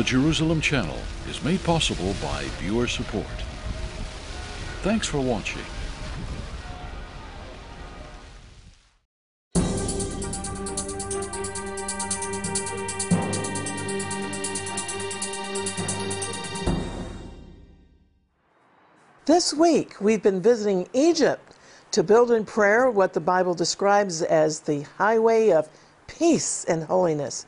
The 0.00 0.04
Jerusalem 0.04 0.62
Channel 0.62 0.96
is 1.28 1.44
made 1.44 1.62
possible 1.62 2.14
by 2.22 2.44
viewer 2.58 2.88
support. 2.88 3.26
Thanks 4.80 5.06
for 5.06 5.20
watching. 5.20 5.60
This 19.26 19.52
week, 19.52 20.00
we've 20.00 20.22
been 20.22 20.40
visiting 20.40 20.88
Egypt 20.94 21.56
to 21.90 22.02
build 22.02 22.30
in 22.30 22.46
prayer 22.46 22.90
what 22.90 23.12
the 23.12 23.20
Bible 23.20 23.52
describes 23.52 24.22
as 24.22 24.60
the 24.60 24.86
highway 24.96 25.50
of 25.50 25.68
peace 26.06 26.64
and 26.64 26.84
holiness. 26.84 27.44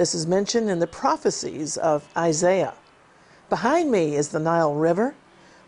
This 0.00 0.14
is 0.14 0.26
mentioned 0.26 0.70
in 0.70 0.78
the 0.78 0.86
prophecies 0.86 1.76
of 1.76 2.08
Isaiah. 2.16 2.72
Behind 3.50 3.90
me 3.90 4.16
is 4.16 4.30
the 4.30 4.38
Nile 4.38 4.72
River, 4.72 5.14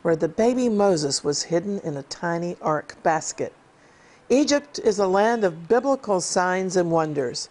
where 0.01 0.17
the 0.17 0.27
baby 0.27 0.71
Moses 0.71 1.23
was 1.23 1.43
hidden 1.43 1.81
in 1.81 1.99
a 1.99 2.03
tiny 2.05 2.57
ark 2.63 2.97
basket. 3.03 3.53
Egypt 4.31 4.79
is 4.79 4.99
a 4.99 5.07
land 5.07 5.45
of 5.45 5.69
biblical 5.69 6.23
signs 6.23 6.77
and 6.77 6.91
wonders, 6.91 7.51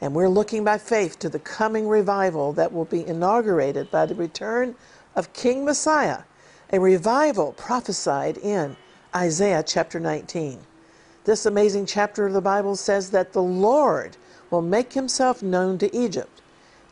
and 0.00 0.14
we're 0.14 0.28
looking 0.28 0.62
by 0.62 0.78
faith 0.78 1.18
to 1.18 1.28
the 1.28 1.40
coming 1.40 1.88
revival 1.88 2.52
that 2.52 2.72
will 2.72 2.84
be 2.84 3.04
inaugurated 3.04 3.90
by 3.90 4.06
the 4.06 4.14
return 4.14 4.76
of 5.16 5.32
King 5.32 5.64
Messiah 5.64 6.20
a 6.72 6.78
revival 6.78 7.50
prophesied 7.54 8.38
in 8.38 8.76
Isaiah 9.12 9.64
chapter 9.66 9.98
19. 9.98 10.60
This 11.24 11.46
amazing 11.46 11.86
chapter 11.86 12.26
of 12.26 12.32
the 12.32 12.40
Bible 12.40 12.76
says 12.76 13.10
that 13.10 13.32
the 13.32 13.42
Lord 13.42 14.16
will 14.52 14.62
make 14.62 14.92
himself 14.92 15.42
known 15.42 15.78
to 15.78 15.96
Egypt, 15.96 16.42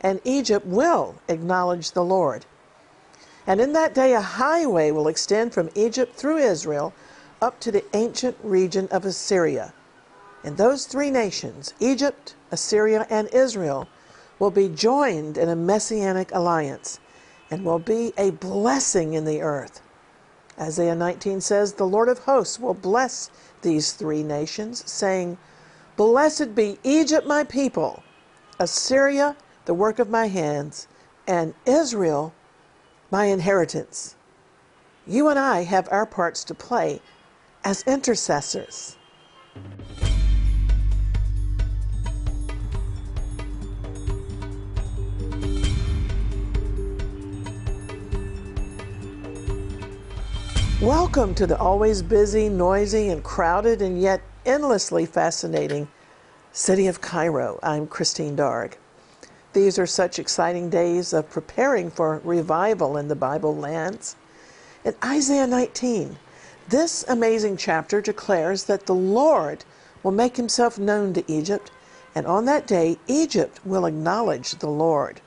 and 0.01 0.19
Egypt 0.25 0.65
will 0.65 1.15
acknowledge 1.29 1.91
the 1.91 2.03
Lord. 2.03 2.45
And 3.45 3.61
in 3.61 3.73
that 3.73 3.93
day, 3.93 4.13
a 4.13 4.21
highway 4.21 4.91
will 4.91 5.07
extend 5.07 5.53
from 5.53 5.69
Egypt 5.75 6.15
through 6.15 6.37
Israel 6.37 6.93
up 7.41 7.59
to 7.59 7.71
the 7.71 7.85
ancient 7.95 8.35
region 8.43 8.87
of 8.91 9.05
Assyria. 9.05 9.73
And 10.43 10.57
those 10.57 10.85
three 10.85 11.11
nations, 11.11 11.73
Egypt, 11.79 12.35
Assyria, 12.51 13.05
and 13.09 13.27
Israel, 13.29 13.87
will 14.39 14.51
be 14.51 14.67
joined 14.67 15.37
in 15.37 15.47
a 15.47 15.55
messianic 15.55 16.31
alliance 16.33 16.99
and 17.51 17.63
will 17.63 17.79
be 17.79 18.11
a 18.17 18.31
blessing 18.31 19.13
in 19.13 19.25
the 19.25 19.41
earth. 19.41 19.81
Isaiah 20.59 20.95
19 20.95 21.41
says, 21.41 21.73
The 21.73 21.85
Lord 21.85 22.09
of 22.09 22.19
hosts 22.19 22.59
will 22.59 22.73
bless 22.73 23.29
these 23.61 23.93
three 23.93 24.23
nations, 24.23 24.83
saying, 24.89 25.37
Blessed 26.01 26.55
be 26.55 26.79
Egypt, 26.83 27.27
my 27.27 27.43
people, 27.43 28.01
Assyria, 28.57 29.37
the 29.65 29.75
work 29.75 29.99
of 29.99 30.09
my 30.09 30.25
hands, 30.25 30.87
and 31.27 31.53
Israel, 31.67 32.33
my 33.11 33.25
inheritance. 33.25 34.15
You 35.05 35.27
and 35.27 35.37
I 35.37 35.61
have 35.61 35.87
our 35.91 36.07
parts 36.07 36.43
to 36.45 36.55
play 36.55 37.01
as 37.63 37.83
intercessors. 37.83 38.97
Welcome 50.81 51.35
to 51.35 51.45
the 51.45 51.59
always 51.59 52.01
busy, 52.01 52.49
noisy, 52.49 53.09
and 53.09 53.23
crowded, 53.23 53.83
and 53.83 54.01
yet 54.01 54.23
endlessly 54.45 55.05
fascinating 55.05 55.87
city 56.51 56.87
of 56.87 56.99
Cairo. 56.99 57.59
I'm 57.61 57.85
Christine 57.85 58.35
Darg. 58.35 58.77
These 59.53 59.77
are 59.77 59.85
such 59.85 60.17
exciting 60.17 60.69
days 60.69 61.13
of 61.13 61.29
preparing 61.29 61.91
for 61.91 62.21
revival 62.23 62.97
in 62.97 63.07
the 63.07 63.15
Bible 63.15 63.55
lands. 63.55 64.15
In 64.83 64.95
Isaiah 65.03 65.45
19, 65.45 66.17
this 66.69 67.05
amazing 67.07 67.57
chapter 67.57 68.01
declares 68.01 68.63
that 68.63 68.87
the 68.87 68.95
Lord 68.95 69.63
will 70.01 70.11
make 70.11 70.37
himself 70.37 70.79
known 70.79 71.13
to 71.13 71.31
Egypt, 71.31 71.69
and 72.15 72.25
on 72.25 72.45
that 72.45 72.65
day, 72.65 72.97
Egypt 73.07 73.59
will 73.63 73.85
acknowledge 73.85 74.55
the 74.55 74.69
Lord. 74.69 75.21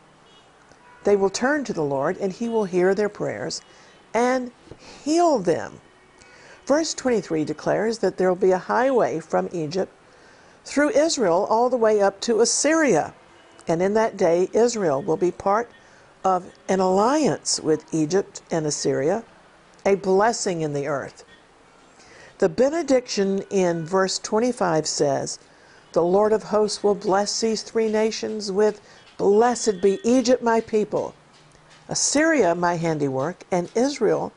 They 1.05 1.15
will 1.15 1.31
turn 1.31 1.63
to 1.65 1.73
the 1.73 1.85
Lord, 1.85 2.17
and 2.17 2.33
he 2.33 2.49
will 2.49 2.65
hear 2.65 2.95
their 2.95 3.09
prayers 3.09 3.61
and 4.13 4.51
heal 5.05 5.39
them. 5.39 5.81
Verse 6.67 6.95
23 6.95 7.45
declares 7.45 7.99
that 7.99 8.17
there 8.17 8.29
will 8.29 8.37
be 8.37 8.53
a 8.53 8.59
highway 8.59 9.21
from 9.21 9.51
Egypt 9.53 9.93
through 10.65 10.91
Israel 10.91 11.47
all 11.51 11.69
the 11.69 11.77
way 11.77 12.01
up 12.01 12.21
to 12.23 12.41
Assyria. 12.41 13.13
And 13.69 13.83
in 13.83 13.93
that 13.95 14.17
day, 14.17 14.49
Israel 14.55 15.03
will 15.03 15.19
be 15.19 15.31
part 15.31 15.71
of 16.25 16.51
an 16.69 16.81
alliance 16.81 17.61
with 17.61 17.85
Egypt 17.93 18.41
and 18.51 18.67
Assyria, 18.67 19.25
a 19.85 19.95
blessing 19.97 20.63
in 20.63 20.73
the 20.73 20.87
earth. 20.87 21.25
The 22.39 22.49
benediction 22.49 23.43
in 23.51 23.85
verse 23.85 24.19
25 24.19 24.87
says, 24.87 25.39
The 25.93 26.03
Lord 26.03 26.33
of 26.33 26.45
hosts 26.45 26.83
will 26.83 26.95
bless 26.95 27.41
these 27.41 27.63
three 27.63 27.91
nations 27.91 28.51
with, 28.51 28.81
Blessed 29.19 29.81
be 29.83 30.01
Egypt, 30.03 30.43
my 30.43 30.61
people, 30.61 31.15
Assyria, 31.89 32.55
my 32.55 32.77
handiwork, 32.77 33.45
and 33.51 33.71
Israel, 33.75 34.33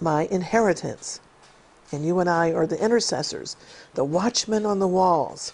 my 0.00 0.26
inheritance. 0.30 1.20
And 1.92 2.04
you 2.04 2.18
and 2.20 2.28
I 2.28 2.52
are 2.52 2.66
the 2.66 2.82
intercessors, 2.82 3.56
the 3.94 4.04
watchmen 4.04 4.66
on 4.66 4.78
the 4.78 4.88
walls. 4.88 5.52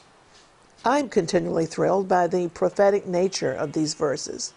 I'm 0.84 1.08
continually 1.08 1.66
thrilled 1.66 2.08
by 2.08 2.26
the 2.26 2.48
prophetic 2.48 3.06
nature 3.06 3.52
of 3.52 3.72
these 3.72 3.94
verses 3.94 4.52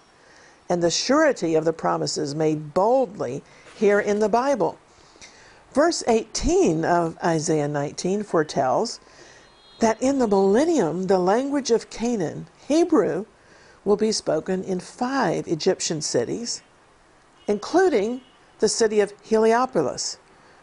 and 0.70 0.84
the 0.84 0.92
surety 0.92 1.56
of 1.56 1.64
the 1.64 1.74
promises 1.74 2.36
made 2.36 2.74
boldly 2.74 3.42
here 3.76 4.00
in 4.00 4.20
the 4.20 4.30
Bible. 4.30 4.78
Verse 5.74 6.04
18 6.08 6.84
of 6.84 7.18
Isaiah 7.24 7.68
19 7.68 8.24
foretells 8.24 9.00
that 9.80 10.02
in 10.02 10.20
the 10.20 10.28
millennium, 10.28 11.08
the 11.08 11.20
language 11.20 11.72
of 11.72 11.90
Canaan, 11.90 12.48
Hebrew, 12.68 13.26
will 13.86 13.96
be 13.96 14.12
spoken 14.12 14.64
in 14.64 14.80
five 14.80 15.48
Egyptian 15.48 16.02
cities 16.02 16.62
including 17.48 18.22
the 18.60 18.68
city 18.68 19.00
of 19.00 19.14
Heliopolis, 19.24 20.18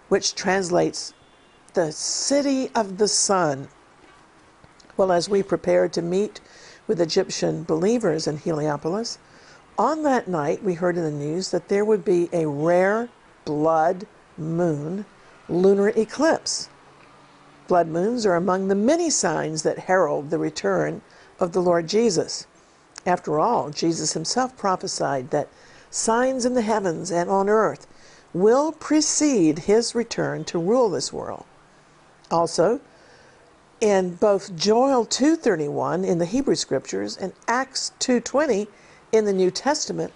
which 0.08 0.34
translates 0.34 1.12
the 1.74 1.90
city 1.92 2.70
of 2.74 2.98
the 2.98 3.08
sun. 3.08 3.68
Well, 4.96 5.10
as 5.10 5.28
we 5.28 5.42
prepared 5.42 5.92
to 5.94 6.02
meet 6.02 6.40
with 6.86 7.00
Egyptian 7.00 7.64
believers 7.64 8.26
in 8.26 8.38
Heliopolis, 8.38 9.18
on 9.76 10.02
that 10.04 10.28
night 10.28 10.62
we 10.62 10.74
heard 10.74 10.96
in 10.96 11.02
the 11.02 11.10
news 11.10 11.50
that 11.50 11.68
there 11.68 11.84
would 11.84 12.04
be 12.04 12.28
a 12.32 12.46
rare 12.46 13.08
blood 13.44 14.06
moon 14.38 15.04
lunar 15.48 15.88
eclipse. 15.90 16.68
Blood 17.66 17.88
moons 17.88 18.24
are 18.24 18.36
among 18.36 18.68
the 18.68 18.74
many 18.74 19.10
signs 19.10 19.62
that 19.62 19.78
herald 19.80 20.30
the 20.30 20.38
return 20.38 21.02
of 21.40 21.52
the 21.52 21.62
Lord 21.62 21.88
Jesus. 21.88 22.46
After 23.06 23.40
all, 23.40 23.70
Jesus 23.70 24.12
himself 24.12 24.56
prophesied 24.56 25.30
that 25.30 25.48
signs 25.90 26.44
in 26.44 26.54
the 26.54 26.62
heavens 26.62 27.10
and 27.10 27.28
on 27.28 27.48
earth 27.48 27.86
will 28.34 28.72
precede 28.72 29.60
his 29.60 29.94
return 29.94 30.44
to 30.44 30.58
rule 30.58 30.90
this 30.90 31.12
world. 31.12 31.44
Also, 32.30 32.80
in 33.80 34.16
both 34.16 34.54
Joel 34.56 35.06
2:31 35.06 36.04
in 36.04 36.18
the 36.18 36.26
Hebrew 36.26 36.56
scriptures 36.56 37.16
and 37.16 37.32
Acts 37.46 37.92
2:20 38.00 38.66
in 39.12 39.24
the 39.24 39.32
New 39.32 39.50
Testament, 39.50 40.12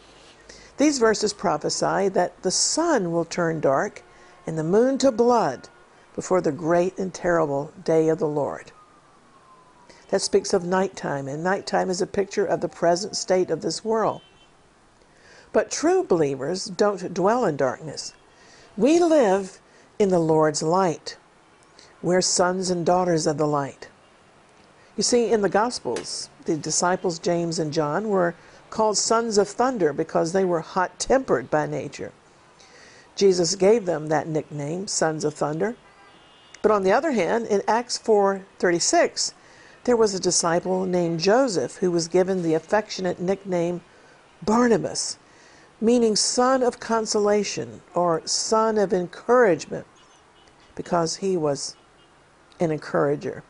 these 0.78 0.99
verses 0.99 1.33
prophesy 1.33 2.09
that 2.09 2.43
the 2.43 2.51
sun 2.51 3.12
will 3.12 3.25
turn 3.25 3.61
dark 3.61 4.03
and 4.47 4.59
the 4.59 4.65
moon 4.65 4.99
to 4.99 5.12
blood 5.12 5.69
before 6.15 6.41
the 6.41 6.53
great 6.53 6.99
and 6.99 7.15
terrible 7.15 7.71
day 7.84 8.09
of 8.09 8.19
the 8.19 8.27
Lord. 8.27 8.73
That 10.09 10.23
speaks 10.23 10.53
of 10.53 10.65
nighttime, 10.65 11.28
and 11.28 11.45
nighttime 11.45 11.91
is 11.91 12.01
a 12.01 12.07
picture 12.07 12.47
of 12.47 12.60
the 12.60 12.69
present 12.69 13.16
state 13.16 13.51
of 13.51 13.60
this 13.60 13.84
world. 13.84 14.22
But 15.53 15.71
true 15.71 16.03
believers 16.03 16.65
don't 16.65 17.13
dwell 17.13 17.45
in 17.45 17.57
darkness. 17.57 18.15
We 18.78 19.01
live 19.01 19.59
in 19.98 20.10
the 20.10 20.21
Lord's 20.21 20.63
light. 20.63 21.16
We're 22.01 22.21
sons 22.21 22.71
and 22.71 22.86
daughters 22.86 23.27
of 23.27 23.36
the 23.36 23.45
light. 23.45 23.89
You 24.97 25.03
see, 25.03 25.33
in 25.33 25.41
the 25.41 25.48
Gospels, 25.48 26.30
the 26.45 26.57
disciples 26.57 27.19
James 27.19 27.59
and 27.59 27.72
John 27.72 28.09
were 28.09 28.36
called 28.71 28.97
sons 28.97 29.36
of 29.36 29.48
thunder 29.48 29.92
because 29.92 30.30
they 30.30 30.45
were 30.45 30.60
hot 30.60 30.97
tempered 31.01 31.51
by 31.51 31.66
nature. 31.66 32.13
Jesus 33.16 33.57
gave 33.57 33.84
them 33.84 34.07
that 34.07 34.28
nickname, 34.28 34.86
sons 34.86 35.25
of 35.25 35.34
thunder. 35.34 35.75
But 36.63 36.71
on 36.71 36.84
the 36.84 36.92
other 36.92 37.10
hand, 37.10 37.47
in 37.47 37.63
Acts 37.66 37.98
4:36, 37.98 39.33
there 39.83 39.97
was 39.97 40.15
a 40.15 40.21
disciple 40.21 40.86
named 40.86 41.19
Joseph 41.19 41.78
who 41.78 41.91
was 41.91 42.07
given 42.07 42.45
the 42.45 42.54
affectionate 42.54 43.19
nickname 43.19 43.80
Barnabas, 44.41 45.19
meaning 45.80 46.16
son 46.16 46.63
of 46.63 46.80
consolation 46.80 47.80
or 47.95 48.27
son 48.27 48.78
of 48.78 48.92
encouragement, 48.92 49.86
because 50.75 51.16
he 51.16 51.36
was 51.36 51.77
an 52.60 52.71
encourager. 52.71 53.42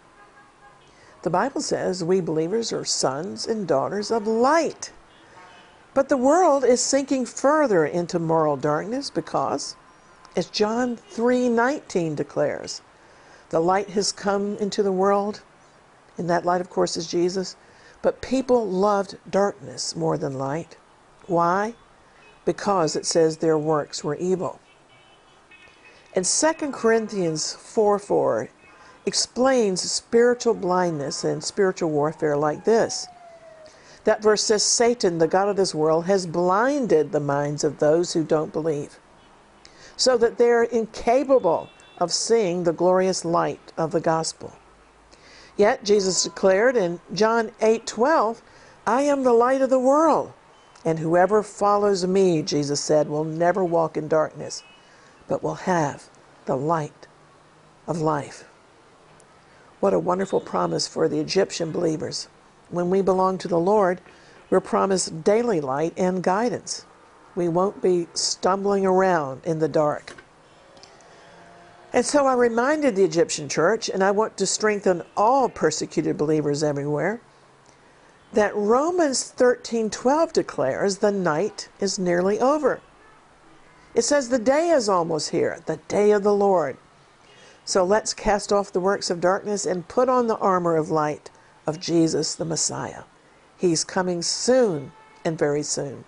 The 1.22 1.30
Bible 1.30 1.60
says 1.60 2.04
we 2.04 2.20
believers 2.20 2.72
are 2.72 2.84
sons 2.84 3.46
and 3.46 3.66
daughters 3.66 4.10
of 4.10 4.26
light. 4.26 4.92
But 5.94 6.08
the 6.08 6.16
world 6.16 6.64
is 6.64 6.80
sinking 6.80 7.26
further 7.26 7.84
into 7.84 8.18
moral 8.18 8.56
darkness 8.56 9.10
because, 9.10 9.74
as 10.36 10.46
John 10.46 10.96
3:19 10.96 12.14
declares, 12.14 12.82
the 13.50 13.60
light 13.60 13.90
has 13.90 14.12
come 14.12 14.56
into 14.58 14.82
the 14.82 14.92
world, 14.92 15.40
and 16.16 16.28
that 16.30 16.44
light 16.44 16.60
of 16.60 16.70
course 16.70 16.96
is 16.96 17.06
Jesus, 17.06 17.56
but 18.02 18.20
people 18.20 18.66
loved 18.66 19.16
darkness 19.28 19.96
more 19.96 20.18
than 20.18 20.38
light. 20.38 20.76
Why? 21.26 21.74
Because 22.48 22.96
it 22.96 23.04
says 23.04 23.36
their 23.36 23.58
works 23.58 24.02
were 24.02 24.16
evil. 24.16 24.58
And 26.14 26.24
2 26.24 26.72
Corinthians 26.72 27.52
4 27.52 27.98
4 27.98 28.48
explains 29.04 29.82
spiritual 29.82 30.54
blindness 30.54 31.24
and 31.24 31.44
spiritual 31.44 31.90
warfare 31.90 32.38
like 32.38 32.64
this. 32.64 33.06
That 34.04 34.22
verse 34.22 34.42
says, 34.42 34.62
Satan, 34.62 35.18
the 35.18 35.28
God 35.28 35.50
of 35.50 35.56
this 35.56 35.74
world, 35.74 36.06
has 36.06 36.26
blinded 36.26 37.12
the 37.12 37.20
minds 37.20 37.64
of 37.64 37.80
those 37.80 38.14
who 38.14 38.24
don't 38.24 38.50
believe, 38.50 38.98
so 39.98 40.16
that 40.16 40.38
they're 40.38 40.62
incapable 40.62 41.68
of 41.98 42.14
seeing 42.14 42.64
the 42.64 42.72
glorious 42.72 43.26
light 43.26 43.74
of 43.76 43.92
the 43.92 44.00
gospel. 44.00 44.54
Yet 45.58 45.84
Jesus 45.84 46.24
declared 46.24 46.78
in 46.78 46.98
John 47.12 47.50
8 47.60 47.86
12, 47.86 48.40
I 48.86 49.02
am 49.02 49.22
the 49.22 49.34
light 49.34 49.60
of 49.60 49.68
the 49.68 49.78
world, 49.78 50.32
and 50.84 50.98
whoever 50.98 51.42
follows 51.42 52.06
me, 52.06 52.42
Jesus 52.42 52.80
said, 52.80 53.08
will 53.08 53.24
never 53.24 53.64
walk 53.64 53.96
in 53.96 54.08
darkness, 54.08 54.62
but 55.26 55.42
will 55.42 55.54
have 55.54 56.08
the 56.46 56.56
light 56.56 57.06
of 57.86 58.00
life. 58.00 58.44
What 59.80 59.94
a 59.94 59.98
wonderful 59.98 60.40
promise 60.40 60.88
for 60.88 61.08
the 61.08 61.20
Egyptian 61.20 61.70
believers. 61.70 62.28
When 62.70 62.90
we 62.90 63.00
belong 63.00 63.38
to 63.38 63.48
the 63.48 63.58
Lord, 63.58 64.00
we're 64.50 64.60
promised 64.60 65.24
daily 65.24 65.60
light 65.60 65.94
and 65.96 66.22
guidance. 66.22 66.84
We 67.34 67.48
won't 67.48 67.82
be 67.82 68.08
stumbling 68.14 68.84
around 68.84 69.42
in 69.44 69.58
the 69.58 69.68
dark. 69.68 70.16
And 71.92 72.04
so 72.04 72.26
I 72.26 72.34
reminded 72.34 72.96
the 72.96 73.04
Egyptian 73.04 73.48
church, 73.48 73.88
and 73.88 74.02
I 74.04 74.10
want 74.10 74.36
to 74.38 74.46
strengthen 74.46 75.02
all 75.16 75.48
persecuted 75.48 76.18
believers 76.18 76.62
everywhere, 76.62 77.20
that 78.32 78.54
Romans 78.54 79.32
13:12 79.36 80.32
declares 80.32 80.98
the 80.98 81.12
night 81.12 81.68
is 81.80 81.98
nearly 81.98 82.38
over. 82.40 82.80
It 83.94 84.02
says 84.02 84.28
the 84.28 84.38
day 84.38 84.68
is 84.70 84.88
almost 84.88 85.30
here, 85.30 85.60
the 85.66 85.78
day 85.88 86.10
of 86.10 86.22
the 86.22 86.34
Lord. 86.34 86.76
So 87.64 87.84
let's 87.84 88.14
cast 88.14 88.52
off 88.52 88.72
the 88.72 88.80
works 88.80 89.10
of 89.10 89.20
darkness 89.20 89.66
and 89.66 89.88
put 89.88 90.08
on 90.08 90.26
the 90.26 90.38
armor 90.38 90.76
of 90.76 90.90
light 90.90 91.30
of 91.66 91.80
Jesus 91.80 92.34
the 92.34 92.44
Messiah. 92.44 93.02
He's 93.56 93.84
coming 93.84 94.22
soon 94.22 94.92
and 95.24 95.38
very 95.38 95.62
soon. 95.62 96.04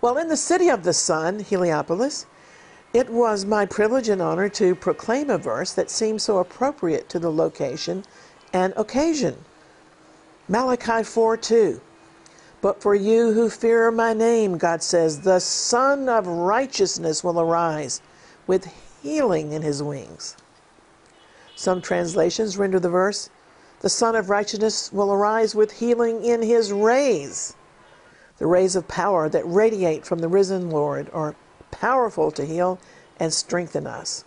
Well, 0.00 0.16
in 0.16 0.28
the 0.28 0.36
city 0.36 0.68
of 0.68 0.82
the 0.82 0.92
sun, 0.92 1.40
Heliopolis, 1.40 2.26
it 2.92 3.10
was 3.10 3.44
my 3.44 3.66
privilege 3.66 4.08
and 4.08 4.20
honor 4.20 4.48
to 4.50 4.74
proclaim 4.74 5.30
a 5.30 5.38
verse 5.38 5.72
that 5.72 5.90
seems 5.90 6.22
so 6.22 6.38
appropriate 6.38 7.08
to 7.10 7.18
the 7.18 7.32
location 7.32 8.04
and 8.52 8.72
occasion. 8.76 9.44
Malachi 10.50 11.04
4 11.04 11.36
2. 11.36 11.80
But 12.60 12.82
for 12.82 12.92
you 12.92 13.32
who 13.32 13.48
fear 13.48 13.88
my 13.92 14.12
name, 14.12 14.58
God 14.58 14.82
says, 14.82 15.20
the 15.20 15.38
Sun 15.38 16.08
of 16.08 16.26
Righteousness 16.26 17.22
will 17.22 17.40
arise 17.40 18.02
with 18.48 18.68
healing 19.00 19.52
in 19.52 19.62
his 19.62 19.80
wings. 19.80 20.36
Some 21.54 21.80
translations 21.80 22.58
render 22.58 22.80
the 22.80 22.90
verse, 22.90 23.30
the 23.78 23.88
Sun 23.88 24.16
of 24.16 24.28
Righteousness 24.28 24.92
will 24.92 25.12
arise 25.12 25.54
with 25.54 25.70
healing 25.70 26.24
in 26.24 26.42
his 26.42 26.72
rays. 26.72 27.54
The 28.38 28.48
rays 28.48 28.74
of 28.74 28.88
power 28.88 29.28
that 29.28 29.46
radiate 29.46 30.04
from 30.04 30.18
the 30.18 30.28
risen 30.28 30.68
Lord 30.68 31.08
are 31.12 31.36
powerful 31.70 32.32
to 32.32 32.44
heal 32.44 32.80
and 33.20 33.32
strengthen 33.32 33.86
us. 33.86 34.24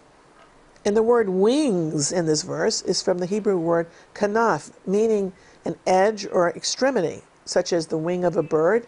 And 0.86 0.98
the 0.98 1.04
word 1.04 1.30
wings 1.30 2.12
in 2.12 2.26
this 2.26 2.44
verse 2.44 2.82
is 2.82 3.02
from 3.02 3.20
the 3.20 3.26
Hebrew 3.26 3.58
word 3.58 3.88
kanaf, 4.14 4.72
meaning 4.86 5.34
an 5.66 5.76
edge 5.86 6.26
or 6.32 6.50
extremity 6.50 7.22
such 7.46 7.74
as 7.74 7.88
the 7.88 7.98
wing 7.98 8.24
of 8.24 8.38
a 8.38 8.44
bird 8.44 8.88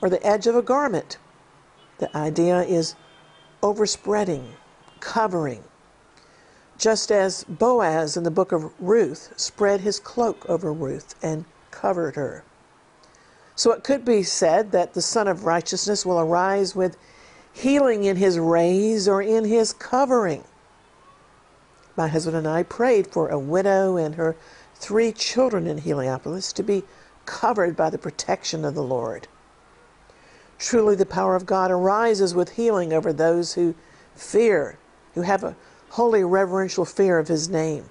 or 0.00 0.08
the 0.08 0.24
edge 0.26 0.46
of 0.46 0.56
a 0.56 0.62
garment. 0.62 1.18
The 1.98 2.14
idea 2.16 2.62
is 2.62 2.94
overspreading, 3.62 4.54
covering. 5.00 5.64
Just 6.78 7.12
as 7.12 7.44
Boaz 7.44 8.16
in 8.16 8.22
the 8.22 8.30
book 8.30 8.52
of 8.52 8.72
Ruth 8.80 9.34
spread 9.36 9.80
his 9.80 10.00
cloak 10.00 10.48
over 10.48 10.72
Ruth 10.72 11.14
and 11.22 11.44
covered 11.70 12.16
her. 12.16 12.42
So 13.54 13.72
it 13.72 13.84
could 13.84 14.04
be 14.04 14.22
said 14.22 14.72
that 14.72 14.94
the 14.94 15.02
Sun 15.02 15.28
of 15.28 15.44
Righteousness 15.44 16.06
will 16.06 16.18
arise 16.18 16.74
with 16.74 16.96
healing 17.52 18.04
in 18.04 18.16
his 18.16 18.38
rays 18.38 19.06
or 19.06 19.20
in 19.20 19.44
his 19.44 19.74
covering. 19.74 20.44
My 21.96 22.08
husband 22.08 22.36
and 22.36 22.48
I 22.48 22.62
prayed 22.62 23.08
for 23.08 23.28
a 23.28 23.38
widow 23.38 23.96
and 23.98 24.14
her 24.14 24.36
three 24.80 25.12
children 25.12 25.66
in 25.66 25.78
Heliopolis 25.78 26.52
to 26.54 26.62
be 26.62 26.84
covered 27.26 27.76
by 27.76 27.90
the 27.90 27.98
protection 27.98 28.64
of 28.64 28.74
the 28.74 28.82
Lord. 28.82 29.28
Truly, 30.58 30.94
the 30.94 31.06
power 31.06 31.36
of 31.36 31.46
God 31.46 31.70
arises 31.70 32.34
with 32.34 32.50
healing 32.50 32.92
over 32.92 33.12
those 33.12 33.54
who 33.54 33.74
fear, 34.14 34.78
who 35.14 35.22
have 35.22 35.44
a 35.44 35.56
holy 35.90 36.24
reverential 36.24 36.84
fear 36.84 37.18
of 37.18 37.28
His 37.28 37.48
name. 37.48 37.84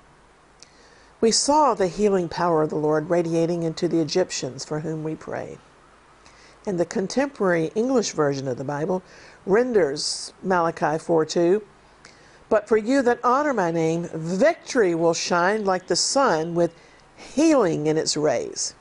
We 1.22 1.32
saw 1.32 1.74
the 1.74 1.88
healing 1.88 2.30
power 2.30 2.62
of 2.62 2.70
the 2.70 2.76
Lord 2.76 3.10
radiating 3.10 3.64
into 3.64 3.88
the 3.88 4.00
Egyptians 4.00 4.66
for 4.66 4.80
whom 4.80 5.04
we 5.04 5.16
prayed. 5.16 5.60
And 6.66 6.80
the 6.80 6.86
contemporary 6.86 7.72
English 7.76 8.12
version 8.12 8.48
of 8.48 8.58
the 8.58 8.64
Bible 8.64 9.04
renders 9.46 10.34
Malachi 10.44 10.98
4 10.98 11.26
2. 11.26 11.62
But 12.50 12.68
for 12.68 12.78
you 12.78 13.01
that 13.04 13.24
honor 13.24 13.54
my 13.54 13.72
name, 13.72 14.10
victory 14.13 14.96
will 14.96 15.13
shine 15.13 15.63
like 15.66 15.88
the 15.88 15.96
sun 15.96 16.56
with 16.56 16.74
healing 17.16 17.86
in 17.86 17.98
its 17.98 18.18
rays. 18.18 18.74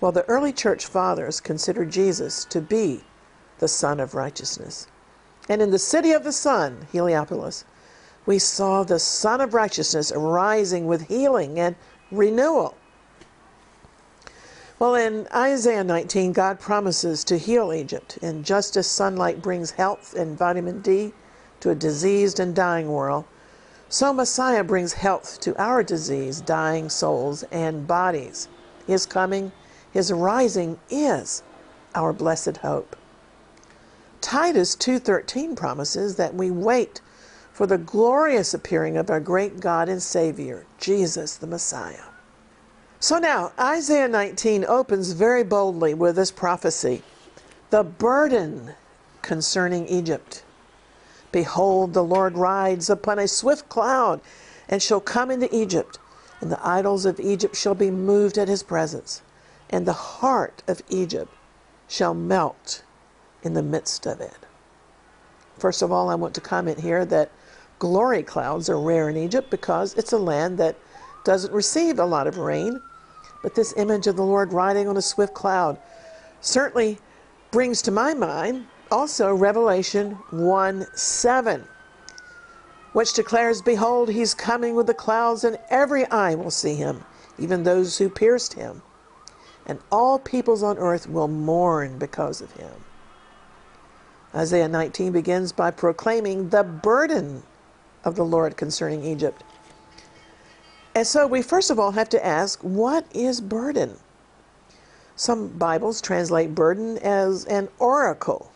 Well, 0.00 0.12
the 0.12 0.28
early 0.28 0.52
church 0.52 0.84
fathers 0.84 1.40
considered 1.40 1.90
Jesus 1.90 2.44
to 2.46 2.60
be 2.60 3.04
the 3.58 3.68
Sun 3.68 4.00
of 4.00 4.14
Righteousness. 4.14 4.88
And 5.48 5.62
in 5.62 5.70
the 5.70 5.78
city 5.78 6.10
of 6.12 6.24
the 6.24 6.32
sun, 6.32 6.88
Heliopolis, 6.90 7.64
we 8.26 8.38
saw 8.38 8.82
the 8.82 8.98
Sun 8.98 9.40
of 9.40 9.54
Righteousness 9.54 10.12
arising 10.12 10.86
with 10.86 11.08
healing 11.08 11.58
and 11.58 11.76
renewal. 12.10 12.74
Well, 14.78 14.96
in 14.96 15.28
Isaiah 15.32 15.84
19, 15.84 16.32
God 16.32 16.58
promises 16.58 17.22
to 17.24 17.38
heal 17.38 17.72
Egypt, 17.72 18.18
and 18.20 18.44
just 18.44 18.76
as 18.76 18.88
sunlight 18.88 19.40
brings 19.40 19.70
health 19.70 20.14
and 20.14 20.36
vitamin 20.36 20.80
D 20.80 21.12
to 21.62 21.70
a 21.70 21.74
diseased 21.74 22.38
and 22.38 22.54
dying 22.54 22.92
world, 22.92 23.24
so 23.88 24.12
Messiah 24.12 24.62
brings 24.62 24.92
health 24.92 25.40
to 25.40 25.60
our 25.60 25.82
diseased, 25.82 26.44
dying 26.44 26.88
souls 26.88 27.42
and 27.50 27.86
bodies. 27.86 28.48
His 28.86 29.06
coming 29.06 29.52
his 29.92 30.10
rising 30.10 30.78
is 30.88 31.42
our 31.94 32.12
blessed 32.12 32.58
hope. 32.58 32.96
Titus 34.22 34.74
2:13 34.74 35.54
promises 35.54 36.16
that 36.16 36.34
we 36.34 36.50
wait 36.50 37.02
for 37.52 37.66
the 37.66 37.76
glorious 37.76 38.54
appearing 38.54 38.96
of 38.96 39.10
our 39.10 39.20
great 39.20 39.60
God 39.60 39.90
and 39.90 40.02
Savior, 40.02 40.64
Jesus 40.78 41.36
the 41.36 41.46
Messiah. 41.46 42.08
So 43.00 43.18
now, 43.18 43.52
Isaiah 43.58 44.08
19 44.08 44.64
opens 44.64 45.12
very 45.12 45.42
boldly 45.42 45.92
with 45.92 46.16
this 46.16 46.30
prophecy 46.30 47.02
the 47.68 47.82
burden 47.82 48.74
concerning 49.20 49.86
Egypt. 49.88 50.42
Behold, 51.32 51.94
the 51.94 52.04
Lord 52.04 52.36
rides 52.36 52.88
upon 52.88 53.18
a 53.18 53.26
swift 53.26 53.68
cloud 53.68 54.20
and 54.68 54.82
shall 54.82 55.00
come 55.00 55.30
into 55.30 55.54
Egypt, 55.54 55.98
and 56.40 56.52
the 56.52 56.66
idols 56.66 57.04
of 57.04 57.18
Egypt 57.18 57.56
shall 57.56 57.74
be 57.74 57.90
moved 57.90 58.38
at 58.38 58.48
his 58.48 58.62
presence 58.62 59.22
and 59.72 59.86
the 59.86 59.92
heart 59.92 60.62
of 60.68 60.82
Egypt 60.90 61.32
shall 61.88 62.14
melt 62.14 62.84
in 63.42 63.54
the 63.54 63.62
midst 63.62 64.06
of 64.06 64.20
it. 64.20 64.46
First 65.58 65.82
of 65.82 65.90
all, 65.90 66.10
I 66.10 66.14
want 66.14 66.34
to 66.34 66.40
comment 66.40 66.80
here 66.80 67.04
that 67.06 67.30
glory 67.78 68.22
clouds 68.22 68.68
are 68.68 68.78
rare 68.78 69.08
in 69.08 69.16
Egypt 69.16 69.50
because 69.50 69.94
it's 69.94 70.12
a 70.12 70.18
land 70.18 70.58
that 70.58 70.76
doesn't 71.24 71.52
receive 71.52 71.98
a 71.98 72.04
lot 72.04 72.26
of 72.26 72.38
rain. 72.38 72.80
But 73.42 73.54
this 73.54 73.74
image 73.76 74.06
of 74.06 74.16
the 74.16 74.24
Lord 74.24 74.52
riding 74.52 74.86
on 74.86 74.96
a 74.96 75.02
swift 75.02 75.34
cloud 75.34 75.78
certainly 76.40 76.98
brings 77.50 77.82
to 77.82 77.90
my 77.90 78.14
mind 78.14 78.66
also 78.92 79.34
Revelation 79.34 80.12
1 80.30 80.86
7, 80.94 81.66
which 82.92 83.14
declares, 83.14 83.60
Behold, 83.62 84.10
he's 84.10 84.34
coming 84.34 84.76
with 84.76 84.86
the 84.86 84.94
clouds, 84.94 85.42
and 85.42 85.58
every 85.70 86.06
eye 86.06 86.36
will 86.36 86.52
see 86.52 86.76
him, 86.76 87.04
even 87.38 87.64
those 87.64 87.98
who 87.98 88.08
pierced 88.08 88.52
him 88.52 88.82
and 89.66 89.78
all 89.90 90.18
peoples 90.18 90.62
on 90.62 90.78
earth 90.78 91.08
will 91.08 91.28
mourn 91.28 91.98
because 91.98 92.40
of 92.40 92.52
him. 92.52 92.72
Isaiah 94.34 94.68
19 94.68 95.12
begins 95.12 95.52
by 95.52 95.70
proclaiming 95.70 96.48
the 96.48 96.62
burden 96.62 97.42
of 98.04 98.16
the 98.16 98.24
Lord 98.24 98.56
concerning 98.56 99.04
Egypt. 99.04 99.44
And 100.94 101.06
so 101.06 101.26
we 101.26 101.42
first 101.42 101.70
of 101.70 101.78
all 101.78 101.92
have 101.92 102.08
to 102.10 102.24
ask, 102.24 102.60
what 102.62 103.06
is 103.14 103.40
burden? 103.40 103.96
Some 105.16 105.48
Bibles 105.48 106.00
translate 106.00 106.54
burden 106.54 106.98
as 106.98 107.44
an 107.44 107.68
oracle 107.78 108.51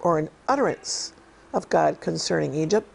or 0.00 0.18
an 0.18 0.30
utterance 0.48 1.12
of 1.52 1.68
God 1.68 2.00
concerning 2.00 2.54
Egypt. 2.54 2.88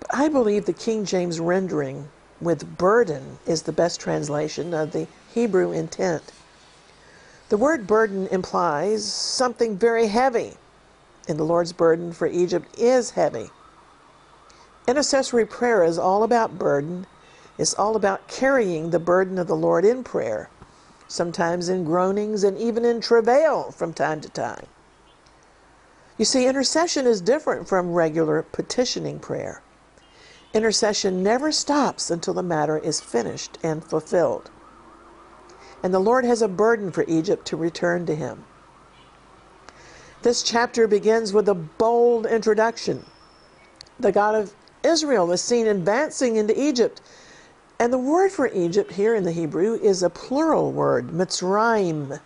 But 0.00 0.14
I 0.14 0.28
believe 0.28 0.66
the 0.66 0.72
King 0.72 1.04
James 1.04 1.40
rendering 1.40 2.08
with 2.40 2.78
burden 2.78 3.38
is 3.46 3.62
the 3.62 3.72
best 3.72 4.00
translation 4.00 4.74
of 4.74 4.92
the 4.92 5.06
Hebrew 5.32 5.72
intent. 5.72 6.32
The 7.48 7.56
word 7.56 7.86
burden 7.86 8.28
implies 8.28 9.04
something 9.04 9.76
very 9.76 10.06
heavy, 10.06 10.54
and 11.28 11.38
the 11.38 11.44
Lord's 11.44 11.72
burden 11.72 12.12
for 12.12 12.26
Egypt 12.26 12.78
is 12.78 13.10
heavy. 13.10 13.50
Intercessory 14.86 15.46
prayer 15.46 15.84
is 15.84 15.98
all 15.98 16.22
about 16.22 16.58
burden. 16.58 17.06
It's 17.58 17.74
all 17.74 17.96
about 17.96 18.28
carrying 18.28 18.90
the 18.90 18.98
burden 18.98 19.38
of 19.38 19.46
the 19.46 19.56
Lord 19.56 19.84
in 19.84 20.02
prayer, 20.02 20.48
sometimes 21.08 21.68
in 21.68 21.84
groanings 21.84 22.44
and 22.44 22.56
even 22.56 22.84
in 22.84 23.00
travail 23.00 23.70
from 23.70 23.92
time 23.92 24.20
to 24.22 24.28
time. 24.28 24.66
You 26.20 26.26
see, 26.26 26.46
intercession 26.46 27.06
is 27.06 27.22
different 27.22 27.66
from 27.66 27.94
regular 27.94 28.42
petitioning 28.42 29.20
prayer. 29.20 29.62
Intercession 30.52 31.22
never 31.22 31.50
stops 31.50 32.10
until 32.10 32.34
the 32.34 32.42
matter 32.42 32.76
is 32.76 33.00
finished 33.00 33.56
and 33.62 33.82
fulfilled. 33.82 34.50
And 35.82 35.94
the 35.94 35.98
Lord 35.98 36.26
has 36.26 36.42
a 36.42 36.46
burden 36.46 36.92
for 36.92 37.06
Egypt 37.08 37.46
to 37.46 37.56
return 37.56 38.04
to 38.04 38.14
Him. 38.14 38.44
This 40.20 40.42
chapter 40.42 40.86
begins 40.86 41.32
with 41.32 41.48
a 41.48 41.54
bold 41.54 42.26
introduction. 42.26 43.06
The 43.98 44.12
God 44.12 44.34
of 44.34 44.54
Israel 44.82 45.32
is 45.32 45.40
seen 45.40 45.66
advancing 45.66 46.36
into 46.36 46.52
Egypt. 46.62 47.00
And 47.78 47.90
the 47.90 47.98
word 47.98 48.30
for 48.30 48.48
Egypt 48.48 48.92
here 48.92 49.14
in 49.14 49.24
the 49.24 49.32
Hebrew 49.32 49.72
is 49.72 50.02
a 50.02 50.10
plural 50.10 50.70
word, 50.70 51.08
Mitzrayim, 51.08 52.20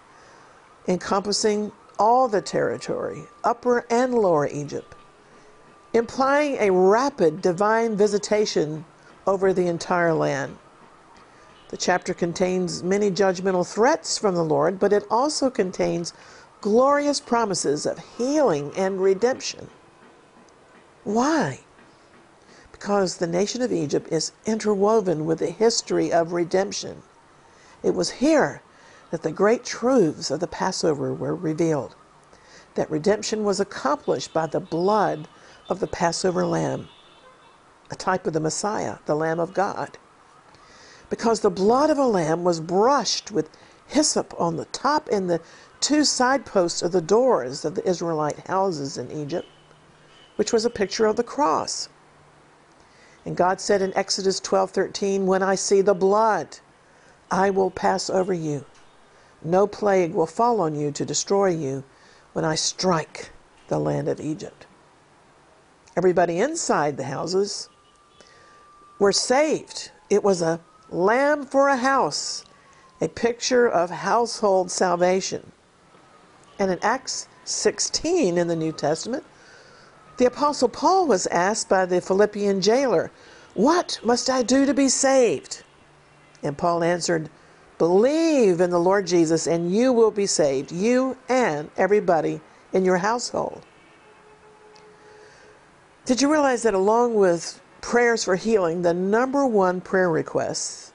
encompassing 0.89 1.71
all 1.99 2.29
the 2.29 2.43
territory, 2.43 3.25
Upper 3.43 3.87
and 3.91 4.15
Lower 4.15 4.47
Egypt, 4.47 4.95
implying 5.93 6.57
a 6.59 6.71
rapid 6.71 7.41
divine 7.41 7.97
visitation 7.97 8.85
over 9.27 9.53
the 9.53 9.67
entire 9.67 10.15
land. 10.15 10.59
The 11.69 11.77
chapter 11.77 12.15
contains 12.15 12.83
many 12.83 13.11
judgmental 13.11 13.67
threats 13.67 14.19
from 14.19 14.35
the 14.35 14.45
Lord, 14.45 14.79
but 14.79 14.93
it 14.93 15.05
also 15.11 15.51
contains 15.51 16.13
glorious 16.61 17.21
promises 17.21 17.87
of 17.87 17.99
healing 18.17 18.73
and 18.77 19.01
redemption. 19.01 19.69
Why? 21.05 21.61
Because 22.73 23.17
the 23.17 23.27
nation 23.27 23.61
of 23.63 23.73
Egypt 23.73 24.13
is 24.13 24.33
interwoven 24.47 25.27
with 25.27 25.39
the 25.39 25.51
history 25.51 26.13
of 26.13 26.33
redemption. 26.33 27.03
It 27.83 27.95
was 27.95 28.11
here 28.11 28.63
that 29.14 29.23
the 29.23 29.30
great 29.30 29.62
truths 29.62 30.28
of 30.33 30.40
the 30.40 30.49
Passover 30.49 31.14
were 31.14 31.37
revealed. 31.37 31.94
That 32.75 32.90
redemption 32.90 33.44
was 33.44 33.61
accomplished 33.61 34.33
by 34.33 34.49
the 34.49 34.59
blood 34.59 35.28
of 35.68 35.78
the 35.78 35.87
Passover 35.87 36.44
lamb, 36.44 36.88
a 37.92 37.94
type 37.94 38.26
of 38.26 38.33
the 38.33 38.40
Messiah, 38.40 38.97
the 39.06 39.14
Lamb 39.14 39.38
of 39.38 39.54
God. 39.54 39.99
Because 41.11 41.38
the 41.38 41.49
blood 41.49 41.90
of 41.90 41.97
a 41.99 42.04
lamb 42.04 42.42
was 42.42 42.61
brushed 42.61 43.30
with 43.30 43.56
hyssop 43.87 44.35
on 44.37 44.56
the 44.56 44.64
top 44.64 45.09
and 45.12 45.30
the 45.30 45.40
two 45.78 46.02
side 46.02 46.44
posts 46.44 46.83
of 46.83 46.90
the 46.90 47.00
doors 47.00 47.64
of 47.64 47.76
the 47.76 47.88
Israelite 47.88 48.49
houses 48.49 48.99
in 48.99 49.12
Egypt, 49.12 49.47
which 50.35 50.52
was 50.52 50.64
a 50.64 50.71
picture 50.71 51.06
of 51.06 51.14
the 51.14 51.23
cross. 51.23 51.88
And 53.25 53.37
God 53.37 53.61
said 53.61 53.80
in 53.80 53.97
Exodus 53.97 54.40
12:13, 54.40 55.25
"When 55.25 55.40
I 55.40 55.54
see 55.54 55.83
the 55.83 55.94
blood, 55.94 56.59
I 57.30 57.50
will 57.50 57.71
pass 57.71 58.11
over 58.11 58.35
you. 58.35 58.64
No 59.45 59.67
plague 59.67 60.15
will 60.15 60.27
fall 60.27 60.63
on 60.63 60.75
you 60.75 60.91
to 60.93 61.05
destroy 61.05 61.49
you 61.49 61.85
when 62.33 62.47
I 62.47 62.55
strike 62.55 63.31
the 63.69 63.79
land 63.79 64.09
of 64.09 64.19
Egypt. 64.19 64.67
Everybody 65.97 66.41
inside 66.41 66.97
the 66.97 67.05
houses 67.05 67.69
were 68.99 69.13
saved. 69.13 69.91
It 70.09 70.25
was 70.25 70.41
a 70.41 70.61
lamb 70.91 71.45
for 71.45 71.69
a 71.69 71.77
house, 71.77 72.45
a 73.01 73.09
picture 73.09 73.69
of 73.69 73.91
household 73.91 74.71
salvation. 74.71 75.53
And 76.59 76.71
in 76.71 76.79
Acts 76.83 77.29
16 77.45 78.39
in 78.39 78.49
the 78.49 78.57
New 78.57 78.73
Testament, 78.73 79.25
the 80.17 80.27
Apostle 80.27 80.69
Paul 80.69 81.07
was 81.07 81.27
asked 81.27 81.69
by 81.69 81.85
the 81.85 82.01
Philippian 82.01 82.61
jailer, 82.61 83.11
What 83.55 84.01
must 84.03 84.31
I 84.31 84.43
do 84.43 84.65
to 84.65 84.73
be 84.73 84.89
saved? 84.89 85.63
And 86.43 86.57
Paul 86.57 86.83
answered, 86.83 87.29
Believe 87.78 88.61
in 88.61 88.71
the 88.71 88.78
Lord 88.78 89.07
Jesus, 89.07 89.47
and 89.47 89.75
you 89.75 89.93
will 89.93 90.11
be 90.11 90.26
saved, 90.26 90.71
you 90.71 91.16
and 91.28 91.71
everybody 91.76 92.40
in 92.73 92.85
your 92.85 92.99
household. 92.99 93.62
Did 96.04 96.21
you 96.21 96.31
realize 96.31 96.62
that 96.62 96.75
along 96.75 97.14
with 97.14 97.61
prayers 97.81 98.25
for 98.25 98.37
healing, 98.37 98.83
the 98.83 98.95
number 98.95 99.47
one 99.47 99.81
prayer 99.81 100.11
request 100.11 100.93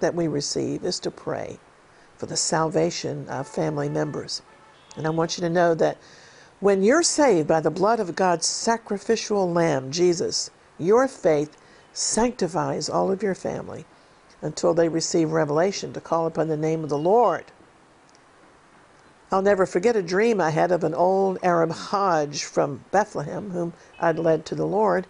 that 0.00 0.14
we 0.14 0.28
receive 0.28 0.84
is 0.84 1.00
to 1.00 1.10
pray 1.10 1.58
for 2.16 2.26
the 2.26 2.36
salvation 2.36 3.28
of 3.28 3.46
family 3.46 3.88
members? 3.88 4.40
And 4.96 5.06
I 5.06 5.10
want 5.10 5.36
you 5.36 5.42
to 5.42 5.50
know 5.50 5.74
that 5.74 5.98
when 6.60 6.82
you're 6.82 7.02
saved 7.02 7.48
by 7.48 7.60
the 7.60 7.70
blood 7.70 7.98
of 7.98 8.14
God's 8.14 8.46
sacrificial 8.46 9.50
lamb, 9.50 9.90
Jesus, 9.90 10.50
your 10.78 11.08
faith 11.08 11.56
sanctifies 11.92 12.88
all 12.88 13.10
of 13.10 13.22
your 13.22 13.34
family 13.34 13.84
until 14.42 14.74
they 14.74 14.88
receive 14.88 15.30
revelation 15.30 15.92
to 15.92 16.00
call 16.00 16.26
upon 16.26 16.48
the 16.48 16.56
name 16.56 16.82
of 16.82 16.90
the 16.90 16.98
Lord. 16.98 17.44
I'll 19.30 19.40
never 19.40 19.64
forget 19.64 19.96
a 19.96 20.02
dream 20.02 20.42
I 20.42 20.50
had 20.50 20.70
of 20.70 20.84
an 20.84 20.94
old 20.94 21.38
Arab 21.42 21.72
Hajj 21.72 22.44
from 22.44 22.84
Bethlehem, 22.90 23.50
whom 23.52 23.72
I'd 23.98 24.18
led 24.18 24.44
to 24.46 24.54
the 24.54 24.66
Lord. 24.66 25.06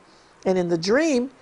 And 0.46 0.56
in 0.56 0.68
the 0.68 0.78
dream, 0.78 1.32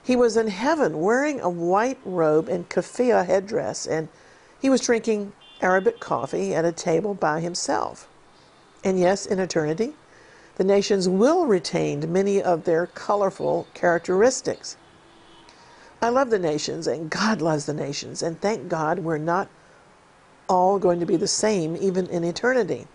he 0.00 0.14
was 0.14 0.36
in 0.36 0.46
heaven 0.46 1.00
wearing 1.00 1.40
a 1.40 1.50
white 1.50 1.98
robe 2.04 2.48
and 2.48 2.68
keffiyeh 2.68 3.26
headdress, 3.26 3.86
and 3.86 4.08
he 4.60 4.70
was 4.70 4.82
drinking 4.82 5.32
Arabic 5.60 5.98
coffee 5.98 6.54
at 6.54 6.64
a 6.64 6.70
table 6.70 7.14
by 7.14 7.40
himself. 7.40 8.08
And 8.84 9.00
yes, 9.00 9.26
in 9.26 9.40
eternity, 9.40 9.94
the 10.56 10.64
nations 10.64 11.08
will 11.08 11.46
retain 11.46 12.12
many 12.12 12.40
of 12.40 12.64
their 12.64 12.86
colorful 12.86 13.66
characteristics. 13.74 14.76
I 16.00 16.10
love 16.10 16.30
the 16.30 16.38
nations, 16.38 16.86
and 16.86 17.10
God 17.10 17.42
loves 17.42 17.66
the 17.66 17.74
nations, 17.74 18.22
and 18.22 18.40
thank 18.40 18.68
God 18.68 19.00
we're 19.00 19.18
not 19.18 19.48
all 20.48 20.78
going 20.78 21.00
to 21.00 21.06
be 21.06 21.16
the 21.16 21.28
same 21.28 21.76
even 21.76 22.06
in 22.06 22.24
eternity. 22.24 22.86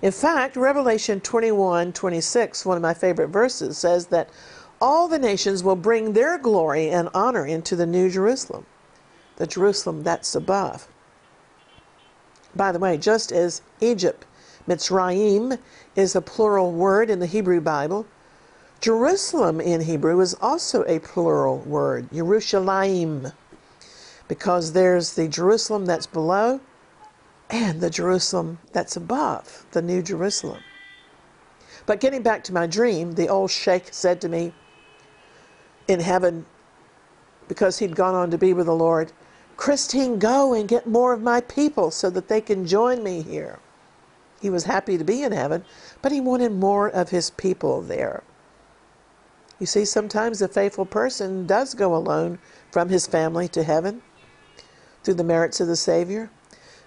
In 0.00 0.12
fact, 0.12 0.56
Revelation 0.56 1.20
21 1.20 1.92
26, 1.92 2.64
one 2.64 2.76
of 2.76 2.82
my 2.82 2.94
favorite 2.94 3.28
verses, 3.28 3.76
says 3.76 4.06
that 4.06 4.30
all 4.80 5.08
the 5.08 5.18
nations 5.18 5.62
will 5.62 5.76
bring 5.76 6.12
their 6.12 6.38
glory 6.38 6.88
and 6.88 7.08
honor 7.12 7.44
into 7.44 7.74
the 7.74 7.86
New 7.86 8.08
Jerusalem, 8.08 8.64
the 9.36 9.46
Jerusalem 9.46 10.02
that's 10.04 10.34
above. 10.34 10.88
By 12.54 12.72
the 12.72 12.78
way, 12.78 12.96
just 12.96 13.32
as 13.32 13.60
Egypt, 13.80 14.24
Mitzrayim, 14.68 15.58
is 15.96 16.14
a 16.14 16.22
plural 16.22 16.72
word 16.72 17.10
in 17.10 17.18
the 17.18 17.26
Hebrew 17.26 17.60
Bible, 17.60 18.06
Jerusalem 18.80 19.60
in 19.60 19.80
Hebrew 19.80 20.20
is 20.20 20.34
also 20.40 20.84
a 20.84 21.00
plural 21.00 21.58
word, 21.58 22.08
Yerushalayim, 22.10 23.32
because 24.28 24.72
there's 24.72 25.14
the 25.14 25.26
Jerusalem 25.26 25.84
that's 25.84 26.06
below 26.06 26.60
and 27.50 27.80
the 27.80 27.90
Jerusalem 27.90 28.58
that's 28.72 28.94
above, 28.94 29.66
the 29.72 29.82
New 29.82 30.00
Jerusalem. 30.00 30.62
But 31.86 31.98
getting 31.98 32.22
back 32.22 32.44
to 32.44 32.54
my 32.54 32.68
dream, 32.68 33.12
the 33.12 33.28
old 33.28 33.50
sheikh 33.50 33.88
said 33.90 34.20
to 34.20 34.28
me 34.28 34.52
in 35.88 35.98
heaven, 35.98 36.46
because 37.48 37.78
he'd 37.78 37.96
gone 37.96 38.14
on 38.14 38.30
to 38.30 38.38
be 38.38 38.52
with 38.52 38.66
the 38.66 38.74
Lord, 38.74 39.10
Christine, 39.56 40.20
go 40.20 40.52
and 40.54 40.68
get 40.68 40.86
more 40.86 41.12
of 41.12 41.20
my 41.20 41.40
people 41.40 41.90
so 41.90 42.10
that 42.10 42.28
they 42.28 42.40
can 42.40 42.64
join 42.64 43.02
me 43.02 43.22
here. 43.22 43.58
He 44.40 44.50
was 44.50 44.64
happy 44.64 44.96
to 44.98 45.04
be 45.04 45.24
in 45.24 45.32
heaven, 45.32 45.64
but 46.00 46.12
he 46.12 46.20
wanted 46.20 46.52
more 46.52 46.88
of 46.88 47.08
his 47.08 47.30
people 47.30 47.80
there. 47.82 48.22
You 49.58 49.66
see, 49.66 49.84
sometimes 49.84 50.40
a 50.40 50.48
faithful 50.48 50.86
person 50.86 51.46
does 51.46 51.74
go 51.74 51.94
alone 51.94 52.38
from 52.70 52.88
his 52.88 53.06
family 53.06 53.48
to 53.48 53.64
heaven 53.64 54.02
through 55.02 55.14
the 55.14 55.24
merits 55.24 55.60
of 55.60 55.66
the 55.66 55.76
Savior. 55.76 56.30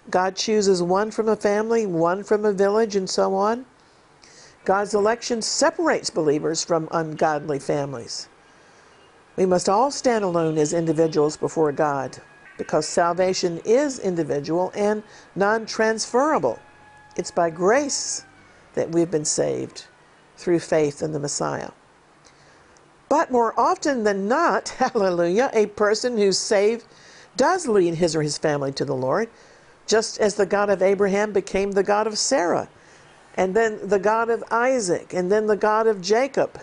God 0.09 0.35
chooses 0.35 0.81
one 0.81 1.11
from 1.11 1.27
a 1.27 1.35
family, 1.35 1.85
one 1.85 2.23
from 2.23 2.45
a 2.45 2.53
village, 2.53 2.95
and 2.95 3.09
so 3.09 3.35
on. 3.35 3.65
God's 4.63 4.93
election 4.93 5.41
separates 5.41 6.09
believers 6.09 6.63
from 6.63 6.87
ungodly 6.91 7.59
families. 7.59 8.29
We 9.35 9.45
must 9.45 9.67
all 9.67 9.91
stand 9.91 10.23
alone 10.23 10.57
as 10.57 10.73
individuals 10.73 11.35
before 11.35 11.71
God 11.71 12.21
because 12.57 12.87
salvation 12.87 13.59
is 13.65 13.99
individual 13.99 14.71
and 14.75 15.03
non 15.35 15.65
transferable. 15.65 16.59
It's 17.17 17.31
by 17.31 17.49
grace 17.49 18.25
that 18.75 18.91
we've 18.91 19.11
been 19.11 19.25
saved 19.25 19.85
through 20.37 20.59
faith 20.59 21.01
in 21.01 21.11
the 21.11 21.19
Messiah. 21.19 21.71
But 23.11 23.29
more 23.29 23.53
often 23.59 24.05
than 24.05 24.29
not, 24.29 24.69
hallelujah, 24.79 25.49
a 25.51 25.65
person 25.65 26.17
who's 26.17 26.37
saved 26.37 26.85
does 27.35 27.67
lead 27.67 27.95
his 27.95 28.15
or 28.15 28.21
his 28.21 28.37
family 28.37 28.71
to 28.71 28.85
the 28.85 28.95
Lord. 28.95 29.27
just 29.85 30.17
as 30.21 30.35
the 30.35 30.45
God 30.45 30.69
of 30.69 30.81
Abraham 30.81 31.33
became 31.33 31.73
the 31.73 31.83
God 31.83 32.07
of 32.07 32.17
Sarah, 32.17 32.69
and 33.35 33.53
then 33.53 33.85
the 33.85 33.99
God 33.99 34.29
of 34.29 34.45
Isaac, 34.49 35.13
and 35.13 35.29
then 35.29 35.47
the 35.47 35.57
God 35.57 35.87
of 35.87 35.99
Jacob. 36.01 36.61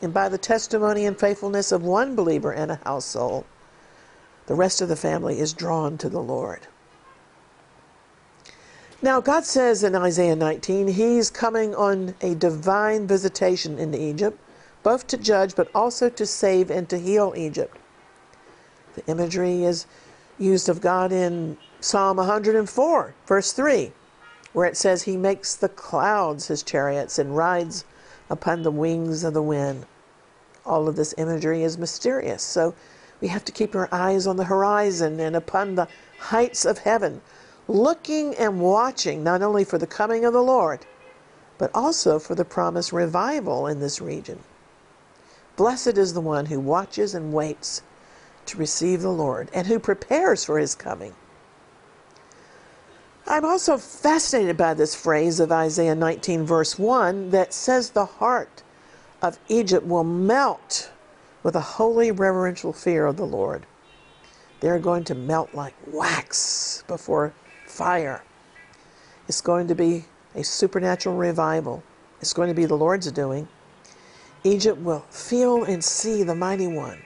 And 0.00 0.14
by 0.14 0.30
the 0.30 0.38
testimony 0.38 1.04
and 1.04 1.20
faithfulness 1.20 1.72
of 1.72 1.82
one 1.82 2.16
believer 2.16 2.54
in 2.54 2.70
a 2.70 2.80
household, 2.86 3.44
the 4.46 4.54
rest 4.54 4.80
of 4.80 4.88
the 4.88 4.96
family 4.96 5.40
is 5.40 5.52
drawn 5.52 5.98
to 5.98 6.08
the 6.08 6.22
Lord. 6.22 6.66
Now, 9.02 9.20
God 9.20 9.44
says 9.44 9.84
in 9.84 9.94
Isaiah 9.94 10.36
19, 10.36 10.88
He's 10.88 11.28
coming 11.28 11.74
on 11.74 12.14
a 12.22 12.34
divine 12.34 13.06
visitation 13.06 13.78
into 13.78 14.00
Egypt, 14.00 14.38
both 14.82 15.06
to 15.08 15.16
judge 15.16 15.54
but 15.54 15.68
also 15.74 16.08
to 16.08 16.26
save 16.26 16.70
and 16.70 16.88
to 16.88 16.98
heal 16.98 17.32
Egypt. 17.36 17.76
The 18.94 19.06
imagery 19.06 19.64
is 19.64 19.86
used 20.38 20.68
of 20.68 20.80
God 20.80 21.12
in 21.12 21.56
Psalm 21.80 22.16
104, 22.18 23.14
verse 23.26 23.52
3, 23.52 23.92
where 24.52 24.66
it 24.66 24.76
says, 24.76 25.02
He 25.02 25.16
makes 25.16 25.54
the 25.54 25.68
clouds 25.68 26.48
His 26.48 26.62
chariots 26.62 27.18
and 27.18 27.36
rides 27.36 27.84
upon 28.28 28.62
the 28.62 28.70
wings 28.70 29.24
of 29.24 29.34
the 29.34 29.42
wind. 29.42 29.86
All 30.64 30.88
of 30.88 30.96
this 30.96 31.14
imagery 31.18 31.62
is 31.62 31.78
mysterious, 31.78 32.42
so 32.42 32.74
we 33.20 33.28
have 33.28 33.44
to 33.44 33.52
keep 33.52 33.74
our 33.74 33.88
eyes 33.92 34.26
on 34.26 34.36
the 34.36 34.44
horizon 34.44 35.20
and 35.20 35.36
upon 35.36 35.74
the 35.74 35.88
heights 36.18 36.64
of 36.64 36.78
heaven 36.78 37.20
looking 37.68 38.34
and 38.36 38.60
watching 38.60 39.22
not 39.22 39.42
only 39.42 39.64
for 39.64 39.78
the 39.78 39.86
coming 39.86 40.24
of 40.24 40.32
the 40.32 40.42
Lord, 40.42 40.84
but 41.58 41.70
also 41.74 42.18
for 42.18 42.34
the 42.34 42.44
promised 42.44 42.92
revival 42.92 43.66
in 43.66 43.80
this 43.80 44.00
region. 44.00 44.38
Blessed 45.56 45.98
is 45.98 46.14
the 46.14 46.20
one 46.20 46.46
who 46.46 46.60
watches 46.60 47.14
and 47.14 47.32
waits 47.32 47.82
to 48.46 48.58
receive 48.58 49.02
the 49.02 49.12
Lord 49.12 49.50
and 49.52 49.66
who 49.66 49.78
prepares 49.78 50.44
for 50.44 50.58
his 50.58 50.74
coming. 50.74 51.14
I'm 53.26 53.44
also 53.44 53.78
fascinated 53.78 54.56
by 54.56 54.74
this 54.74 54.94
phrase 54.94 55.38
of 55.40 55.52
Isaiah 55.52 55.94
19, 55.94 56.44
verse 56.44 56.78
1, 56.78 57.30
that 57.30 57.54
says 57.54 57.90
the 57.90 58.04
heart 58.04 58.62
of 59.20 59.38
Egypt 59.48 59.86
will 59.86 60.04
melt 60.04 60.90
with 61.42 61.54
a 61.54 61.60
holy 61.60 62.10
reverential 62.10 62.72
fear 62.72 63.06
of 63.06 63.16
the 63.16 63.26
Lord. 63.26 63.64
They're 64.60 64.78
going 64.78 65.04
to 65.04 65.14
melt 65.14 65.54
like 65.54 65.74
wax 65.86 66.82
before 66.86 67.32
fire. 67.66 68.22
It's 69.28 69.40
going 69.40 69.68
to 69.68 69.74
be 69.74 70.04
a 70.34 70.42
supernatural 70.42 71.16
revival. 71.16 71.82
It's 72.20 72.32
going 72.32 72.48
to 72.48 72.54
be 72.54 72.66
the 72.66 72.76
Lord's 72.76 73.10
doing. 73.12 73.48
Egypt 74.44 74.78
will 74.78 75.04
feel 75.10 75.64
and 75.64 75.82
see 75.84 76.22
the 76.22 76.34
mighty 76.34 76.66
one, 76.66 77.00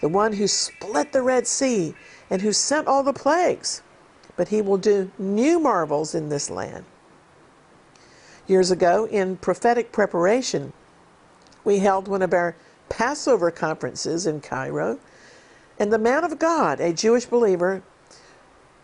the 0.00 0.08
one 0.08 0.32
who 0.34 0.46
split 0.46 1.12
the 1.12 1.22
Red 1.22 1.46
Sea 1.46 1.94
and 2.28 2.42
who 2.42 2.52
sent 2.52 2.86
all 2.86 3.02
the 3.02 3.12
plagues. 3.12 3.82
But 4.36 4.48
he 4.48 4.60
will 4.60 4.78
do 4.78 5.10
new 5.18 5.58
marvels 5.60 6.14
in 6.14 6.28
this 6.28 6.50
land. 6.50 6.84
Years 8.46 8.70
ago, 8.70 9.06
in 9.06 9.36
prophetic 9.36 9.92
preparation, 9.92 10.72
we 11.64 11.78
held 11.78 12.08
one 12.08 12.20
of 12.20 12.34
our 12.34 12.56
Passover 12.88 13.50
conferences 13.50 14.26
in 14.26 14.40
Cairo, 14.40 14.98
and 15.78 15.92
the 15.92 15.98
man 15.98 16.24
of 16.24 16.38
God, 16.38 16.78
a 16.80 16.92
Jewish 16.92 17.24
believer, 17.24 17.82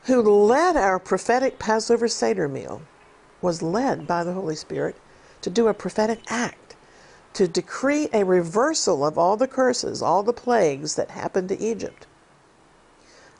who 0.04 0.23
led 0.23 0.76
our 0.76 0.99
prophetic 0.99 1.59
Passover 1.59 2.09
Seder 2.09 2.49
meal, 2.49 2.80
was 3.42 3.61
led 3.62 4.07
by 4.07 4.25
the 4.25 4.33
Holy 4.33 4.57
Spirit 4.57 4.97
to 5.42 5.50
do 5.50 5.69
a 5.69 5.75
prophetic 5.75 6.21
act, 6.28 6.57
to 7.34 7.46
decree 7.46 8.08
a 8.12 8.25
reversal 8.25 9.04
of 9.06 9.16
all 9.16 9.37
the 9.37 9.49
curses, 9.49 10.02
all 10.02 10.22
the 10.22 10.32
plagues 10.32 10.96
that 10.96 11.10
happened 11.10 11.49
to 11.49 11.60
Egypt. 11.60 12.06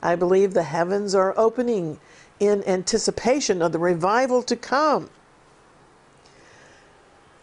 I 0.01 0.15
believe 0.15 0.53
the 0.53 0.63
heavens 0.63 1.13
are 1.13 1.37
opening 1.37 1.99
in 2.39 2.63
anticipation 2.63 3.61
of 3.61 3.71
the 3.71 3.79
revival 3.79 4.41
to 4.43 4.55
come. 4.55 5.09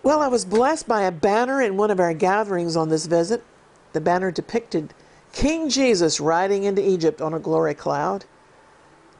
Well, 0.02 0.20
I 0.20 0.28
was 0.28 0.44
blessed 0.44 0.88
by 0.88 1.02
a 1.02 1.12
banner 1.12 1.60
in 1.60 1.76
one 1.76 1.90
of 1.90 2.00
our 2.00 2.14
gatherings 2.14 2.76
on 2.76 2.88
this 2.88 3.06
visit. 3.06 3.44
The 3.92 4.00
banner 4.00 4.30
depicted 4.30 4.94
King 5.32 5.68
Jesus 5.68 6.18
riding 6.18 6.64
into 6.64 6.86
Egypt 6.86 7.20
on 7.20 7.34
a 7.34 7.38
glory 7.38 7.74
cloud. 7.74 8.24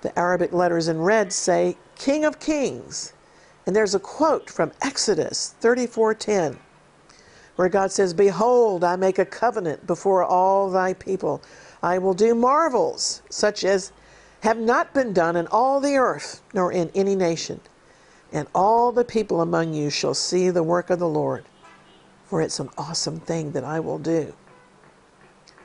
The 0.01 0.19
Arabic 0.19 0.53
letters 0.53 0.89
in 0.89 1.01
red 1.01 1.33
say 1.33 1.77
King 1.97 2.25
of 2.25 2.41
Kings. 2.41 3.13
And 3.67 3.77
there's 3.77 3.95
a 3.95 4.01
quote 4.01 4.49
from 4.49 4.73
Exodus 4.81 5.55
34:10 5.61 6.59
where 7.59 7.69
God 7.69 7.91
says, 7.91 8.15
"Behold, 8.15 8.85
I 8.85 8.95
make 8.95 9.19
a 9.19 9.25
covenant 9.25 9.85
before 9.85 10.23
all 10.23 10.71
thy 10.71 10.95
people. 10.95 11.43
I 11.83 11.99
will 11.99 12.15
do 12.15 12.33
marvels 12.33 13.21
such 13.31 13.65
as 13.65 13.91
have 14.43 14.59
not 14.59 14.95
been 14.95 15.13
done 15.13 15.35
in 15.35 15.49
all 15.49 15.81
the 15.81 15.97
earth, 15.97 16.41
nor 16.55 16.71
in 16.71 16.89
any 16.95 17.17
nation. 17.17 17.61
And 18.33 18.47
all 18.55 18.93
the 18.93 19.05
people 19.05 19.41
among 19.41 19.75
you 19.75 19.91
shall 19.91 20.15
see 20.15 20.51
the 20.51 20.63
work 20.63 20.89
of 20.89 21.01
the 21.01 21.09
Lord, 21.09 21.47
for 22.25 22.41
it's 22.41 22.61
an 22.61 22.71
awesome 22.79 23.19
thing 23.19 23.51
that 23.51 23.65
I 23.65 23.81
will 23.81 23.99
do." 23.99 24.35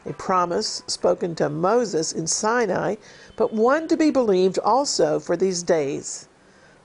A 0.03 0.13
promise 0.13 0.81
spoken 0.87 1.35
to 1.35 1.47
Moses 1.47 2.11
in 2.11 2.25
Sinai 2.25 2.95
but 3.35 3.53
one 3.53 3.87
to 3.87 3.95
be 3.95 4.09
believed 4.09 4.57
also 4.57 5.19
for 5.19 5.37
these 5.37 5.61
days 5.61 6.27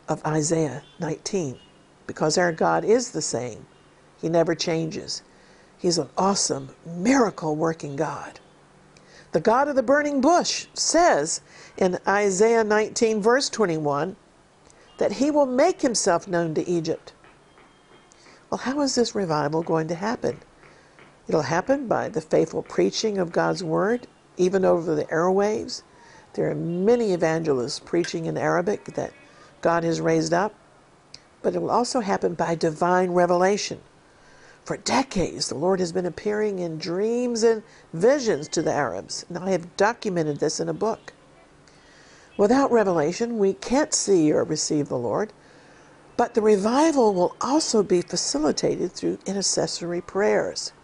of 0.06 0.22
Isaiah 0.26 0.82
19, 0.98 1.58
because 2.06 2.36
our 2.36 2.52
God 2.52 2.84
is 2.84 3.12
the 3.12 3.22
same. 3.22 3.64
He 4.20 4.28
never 4.28 4.54
changes. 4.54 5.22
He's 5.76 5.98
an 5.98 6.08
awesome, 6.16 6.70
miracle 6.84 7.56
working 7.56 7.96
God. 7.96 8.40
The 9.32 9.40
God 9.40 9.68
of 9.68 9.76
the 9.76 9.82
burning 9.82 10.20
bush 10.20 10.66
says 10.74 11.40
in 11.76 11.98
Isaiah 12.06 12.64
19, 12.64 13.22
verse 13.22 13.48
21, 13.48 14.16
that 14.98 15.12
he 15.12 15.30
will 15.30 15.46
make 15.46 15.82
himself 15.82 16.26
known 16.26 16.54
to 16.54 16.68
Egypt. 16.68 17.12
Well, 18.50 18.58
how 18.58 18.80
is 18.80 18.94
this 18.94 19.14
revival 19.14 19.62
going 19.62 19.88
to 19.88 19.94
happen? 19.94 20.40
It'll 21.28 21.42
happen 21.42 21.86
by 21.86 22.08
the 22.08 22.20
faithful 22.20 22.62
preaching 22.62 23.18
of 23.18 23.32
God's 23.32 23.62
word, 23.62 24.06
even 24.36 24.64
over 24.64 24.94
the 24.94 25.04
airwaves, 25.04 25.82
there 26.38 26.50
are 26.50 26.54
many 26.54 27.12
evangelists 27.12 27.80
preaching 27.80 28.26
in 28.26 28.36
Arabic 28.36 28.84
that 28.94 29.12
God 29.60 29.82
has 29.82 30.00
raised 30.00 30.32
up, 30.32 30.54
but 31.42 31.54
it 31.56 31.60
will 31.60 31.70
also 31.70 31.98
happen 31.98 32.34
by 32.34 32.54
divine 32.54 33.10
revelation. 33.10 33.80
For 34.68 34.76
decades, 34.76 35.48
the 35.48 35.54
Lord 35.54 35.80
has 35.80 35.92
been 35.92 36.04
appearing 36.04 36.58
in 36.58 36.76
dreams 36.76 37.42
and 37.42 37.62
visions 37.94 38.48
to 38.48 38.60
the 38.60 38.70
Arabs, 38.70 39.24
and 39.26 39.38
I 39.38 39.52
have 39.52 39.78
documented 39.78 40.40
this 40.40 40.60
in 40.60 40.68
a 40.68 40.74
book. 40.74 41.14
Without 42.36 42.70
revelation, 42.70 43.38
we 43.38 43.54
can't 43.54 43.94
see 43.94 44.30
or 44.30 44.44
receive 44.44 44.90
the 44.90 44.98
Lord, 44.98 45.32
but 46.18 46.34
the 46.34 46.42
revival 46.42 47.14
will 47.14 47.34
also 47.40 47.82
be 47.82 48.02
facilitated 48.02 48.92
through 48.92 49.20
intercessory 49.24 50.02
prayers. 50.02 50.74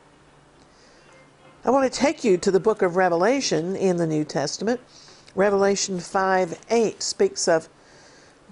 I 1.63 1.71
want 1.71 1.85
to 1.85 2.01
take 2.01 2.25
you 2.25 2.39
to 2.39 2.51
the 2.51 2.59
book 2.59 2.81
of 2.81 2.97
Revelation 2.97 3.77
in 3.77 3.99
the 3.99 4.07
New 4.07 4.25
Testament 4.25 4.81
Revelation 5.35 6.01
5 6.01 6.59
8 6.71 7.03
speaks 7.03 7.47
of 7.47 7.69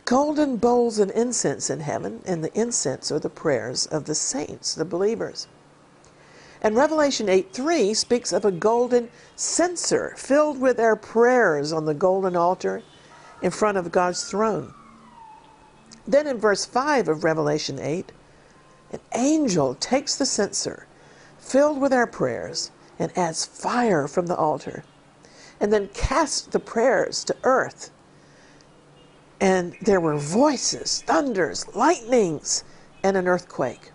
golden 0.05 0.57
bowls 0.57 0.99
of 0.99 1.11
incense 1.11 1.71
in 1.71 1.81
heaven, 1.81 2.23
and 2.25 2.43
the 2.43 2.53
incense 2.59 3.11
are 3.13 3.19
the 3.19 3.31
prayers 3.31 3.87
of 3.87 4.05
the 4.05 4.15
saints, 4.15 4.75
the 4.75 4.85
believers. 4.85 5.47
And 6.61 6.77
Revelation 6.77 7.29
8 7.29 7.53
3 7.53 7.95
speaks 7.95 8.33
of 8.33 8.45
a 8.45 8.53
golden 8.53 9.11
censer 9.37 10.15
filled 10.17 10.61
with 10.61 10.79
our 10.79 10.97
prayers 10.97 11.73
on 11.73 11.85
the 11.85 11.95
golden 11.95 12.37
altar 12.37 12.83
in 13.43 13.51
front 13.51 13.79
of 13.79 13.93
God's 13.93 14.25
throne. 14.25 14.73
Then 16.07 16.27
in 16.27 16.39
verse 16.39 16.65
5 16.65 17.09
of 17.09 17.25
Revelation 17.25 17.79
8, 17.79 18.13
an 18.93 19.01
angel 19.15 19.75
takes 19.75 20.17
the 20.17 20.27
censer 20.27 20.87
filled 21.39 21.81
with 21.81 21.93
our 21.93 22.07
prayers 22.07 22.71
and 22.99 23.17
adds 23.17 23.45
fire 23.45 24.07
from 24.07 24.27
the 24.27 24.37
altar 24.37 24.85
and 25.63 25.73
then 25.73 25.89
casts 25.95 26.43
the 26.43 26.59
prayers 26.59 27.23
to 27.23 27.37
earth. 27.45 27.92
And 29.43 29.75
there 29.83 30.01
were 30.01 30.17
voices, 30.17 31.03
thunders, 31.05 31.67
lightnings, 31.75 32.63
and 33.03 33.17
an 33.17 33.27
earthquake. 33.27 33.91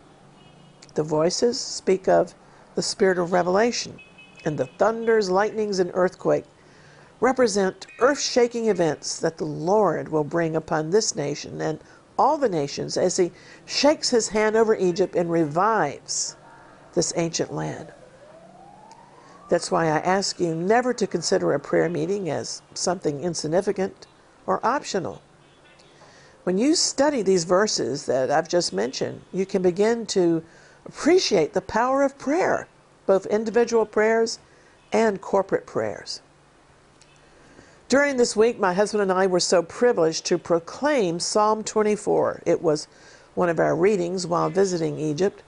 The 0.96 1.04
voices 1.04 1.58
speak 1.58 2.10
of 2.10 2.36
the 2.76 2.82
spirit 2.82 3.18
of 3.18 3.32
revelation, 3.32 4.02
and 4.44 4.58
the 4.58 4.66
thunders, 4.66 5.30
lightnings, 5.30 5.80
and 5.80 5.90
earthquake 5.94 6.44
represent 7.22 7.88
earth 8.00 8.20
shaking 8.20 8.68
events 8.68 9.20
that 9.22 9.38
the 9.38 9.46
Lord 9.46 10.10
will 10.10 10.26
bring 10.26 10.54
upon 10.54 10.90
this 10.90 11.16
nation 11.16 11.62
and 11.62 11.80
all 12.20 12.38
the 12.38 12.50
nations 12.50 12.98
as 12.98 13.16
he 13.16 13.32
shakes 13.66 14.10
his 14.10 14.28
hand 14.28 14.58
over 14.58 14.76
Egypt 14.76 15.16
and 15.16 15.32
revives 15.32 16.36
this 16.94 17.14
ancient 17.16 17.54
land. 17.54 17.94
That's 19.48 19.72
why 19.72 19.86
I 19.86 20.00
ask 20.00 20.42
you 20.42 20.54
never 20.54 20.94
to 20.94 21.08
consider 21.08 21.54
a 21.54 21.60
prayer 21.60 21.88
meeting 21.88 22.30
as 22.30 22.62
something 22.74 23.22
insignificant 23.22 24.08
or 24.46 24.60
optional. 24.66 25.22
When 26.48 26.58
you 26.58 26.76
study 26.76 27.24
these 27.24 27.44
verses 27.44 28.06
that 28.06 28.32
I've 28.32 28.48
just 28.48 28.72
mentioned, 28.72 29.20
you 29.34 29.46
can 29.46 29.62
begin 29.62 30.06
to 30.06 30.42
appreciate 30.86 31.52
the 31.52 31.60
power 31.60 32.04
of 32.04 32.18
prayer, 32.18 32.70
both 33.06 33.26
individual 33.26 33.86
prayers 33.86 34.40
and 34.94 35.20
corporate 35.20 35.66
prayers. 35.66 36.22
During 37.90 38.16
this 38.16 38.38
week, 38.38 38.62
my 38.62 38.74
husband 38.74 39.02
and 39.02 39.12
I 39.12 39.28
were 39.28 39.42
so 39.42 39.62
privileged 39.62 40.26
to 40.28 40.38
proclaim 40.38 41.20
Psalm 41.20 41.66
24. 41.66 42.44
It 42.46 42.62
was 42.62 42.88
one 43.36 43.50
of 43.50 43.60
our 43.60 43.76
readings 43.76 44.26
while 44.26 44.50
visiting 44.50 44.98
Egypt. 44.98 45.44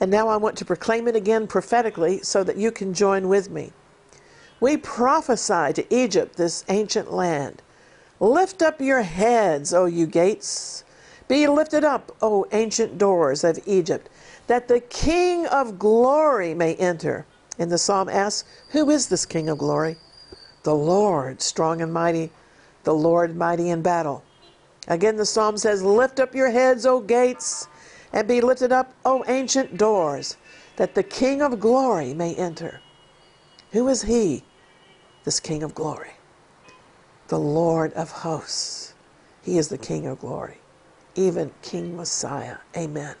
And 0.00 0.10
now 0.10 0.28
I 0.28 0.38
want 0.38 0.56
to 0.56 0.64
proclaim 0.64 1.06
it 1.06 1.16
again 1.16 1.46
prophetically 1.46 2.22
so 2.22 2.42
that 2.44 2.56
you 2.56 2.70
can 2.70 2.94
join 2.94 3.28
with 3.28 3.50
me. 3.50 3.72
We 4.58 4.78
prophesy 4.78 5.74
to 5.74 5.94
Egypt, 5.94 6.36
this 6.36 6.64
ancient 6.70 7.12
land. 7.12 7.60
Lift 8.20 8.62
up 8.62 8.80
your 8.80 9.02
heads, 9.02 9.72
O 9.72 9.86
you 9.86 10.06
gates. 10.06 10.84
Be 11.28 11.46
lifted 11.46 11.84
up, 11.84 12.16
O 12.22 12.46
ancient 12.52 12.98
doors 12.98 13.44
of 13.44 13.58
Egypt, 13.66 14.08
that 14.46 14.68
the 14.68 14.80
King 14.80 15.46
of 15.46 15.78
glory 15.78 16.54
may 16.54 16.74
enter. 16.76 17.26
And 17.58 17.70
the 17.70 17.78
psalm 17.78 18.08
asks, 18.08 18.48
Who 18.70 18.90
is 18.90 19.08
this 19.08 19.26
King 19.26 19.48
of 19.48 19.58
glory? 19.58 19.96
the 20.68 20.74
Lord 20.74 21.40
strong 21.40 21.80
and 21.80 21.92
mighty, 21.92 22.30
the 22.84 22.94
Lord 22.94 23.34
mighty 23.34 23.70
in 23.70 23.80
battle. 23.80 24.22
Again, 24.86 25.16
the 25.16 25.24
psalm 25.24 25.56
says, 25.56 25.82
Lift 25.82 26.20
up 26.20 26.34
your 26.34 26.50
heads, 26.50 26.84
O 26.84 27.00
gates, 27.00 27.68
and 28.12 28.28
be 28.28 28.42
lifted 28.42 28.70
up, 28.70 28.92
O 29.02 29.24
ancient 29.28 29.78
doors, 29.78 30.36
that 30.76 30.94
the 30.94 31.02
King 31.02 31.40
of 31.40 31.58
glory 31.58 32.12
may 32.12 32.34
enter. 32.34 32.80
Who 33.72 33.88
is 33.88 34.02
he, 34.02 34.44
this 35.24 35.40
King 35.40 35.62
of 35.62 35.74
glory? 35.74 36.17
The 37.28 37.38
Lord 37.38 37.92
of 37.92 38.10
hosts. 38.10 38.94
He 39.42 39.58
is 39.58 39.68
the 39.68 39.76
King 39.76 40.06
of 40.06 40.18
glory, 40.18 40.58
even 41.14 41.50
King 41.60 41.94
Messiah. 41.94 42.56
Amen. 42.74 43.16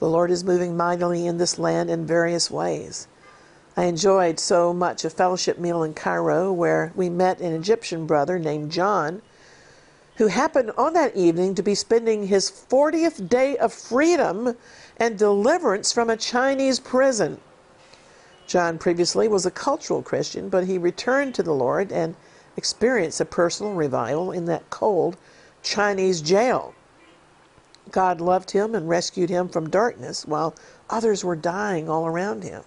The 0.00 0.08
Lord 0.08 0.32
is 0.32 0.42
moving 0.42 0.76
mightily 0.76 1.28
in 1.28 1.38
this 1.38 1.60
land 1.60 1.90
in 1.90 2.06
various 2.06 2.50
ways. 2.50 3.06
I 3.76 3.84
enjoyed 3.84 4.40
so 4.40 4.74
much 4.74 5.04
a 5.04 5.10
fellowship 5.10 5.58
meal 5.60 5.84
in 5.84 5.94
Cairo 5.94 6.52
where 6.52 6.92
we 6.96 7.08
met 7.08 7.40
an 7.40 7.54
Egyptian 7.54 8.04
brother 8.04 8.36
named 8.36 8.72
John 8.72 9.22
who 10.16 10.26
happened 10.26 10.72
on 10.76 10.92
that 10.94 11.14
evening 11.14 11.54
to 11.54 11.62
be 11.62 11.76
spending 11.76 12.26
his 12.26 12.50
40th 12.50 13.28
day 13.28 13.56
of 13.58 13.72
freedom 13.72 14.56
and 14.96 15.16
deliverance 15.16 15.92
from 15.92 16.10
a 16.10 16.16
Chinese 16.16 16.80
prison. 16.80 17.40
John 18.48 18.76
previously 18.76 19.28
was 19.28 19.46
a 19.46 19.52
cultural 19.52 20.02
Christian, 20.02 20.48
but 20.48 20.64
he 20.64 20.78
returned 20.78 21.36
to 21.36 21.44
the 21.44 21.54
Lord 21.54 21.92
and 21.92 22.16
experienced 22.60 23.22
a 23.22 23.24
personal 23.24 23.72
revival 23.72 24.30
in 24.30 24.44
that 24.44 24.68
cold 24.68 25.16
Chinese 25.62 26.20
jail. 26.20 26.74
God 27.90 28.20
loved 28.20 28.50
him 28.50 28.74
and 28.74 28.86
rescued 28.86 29.30
him 29.30 29.48
from 29.48 29.70
darkness 29.70 30.26
while 30.26 30.54
others 30.90 31.24
were 31.24 31.36
dying 31.36 31.88
all 31.88 32.06
around 32.06 32.44
him. 32.44 32.62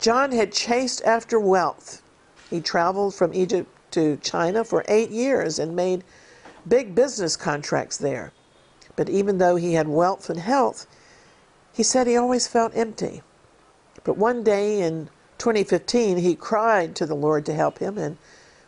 John 0.00 0.32
had 0.32 0.52
chased 0.52 1.02
after 1.02 1.40
wealth. 1.40 2.02
He 2.50 2.60
traveled 2.60 3.14
from 3.14 3.32
Egypt 3.32 3.70
to 3.92 4.18
China 4.18 4.64
for 4.64 4.84
eight 4.86 5.08
years 5.10 5.58
and 5.58 5.74
made 5.74 6.04
big 6.68 6.94
business 6.94 7.38
contracts 7.38 7.96
there. 7.96 8.32
But 8.96 9.08
even 9.08 9.38
though 9.38 9.56
he 9.56 9.72
had 9.72 9.88
wealth 9.88 10.28
and 10.28 10.40
health, 10.40 10.86
he 11.72 11.82
said 11.82 12.06
he 12.06 12.18
always 12.18 12.46
felt 12.46 12.76
empty. 12.76 13.22
But 14.04 14.18
one 14.18 14.42
day 14.44 14.82
in 14.82 15.08
2015, 15.38 16.18
he 16.18 16.36
cried 16.36 16.94
to 16.94 17.04
the 17.04 17.16
Lord 17.16 17.44
to 17.46 17.52
help 17.52 17.78
him, 17.78 17.98
and 17.98 18.16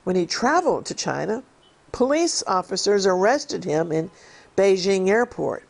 when 0.05 0.17
he 0.17 0.27
traveled 0.27 0.87
to 0.87 0.95
China, 0.95 1.43
police 1.93 2.43
officers 2.47 3.07
arrested 3.07 3.65
him 3.65 3.91
in 3.91 4.11
Beijing 4.57 5.09
airport. 5.09 5.65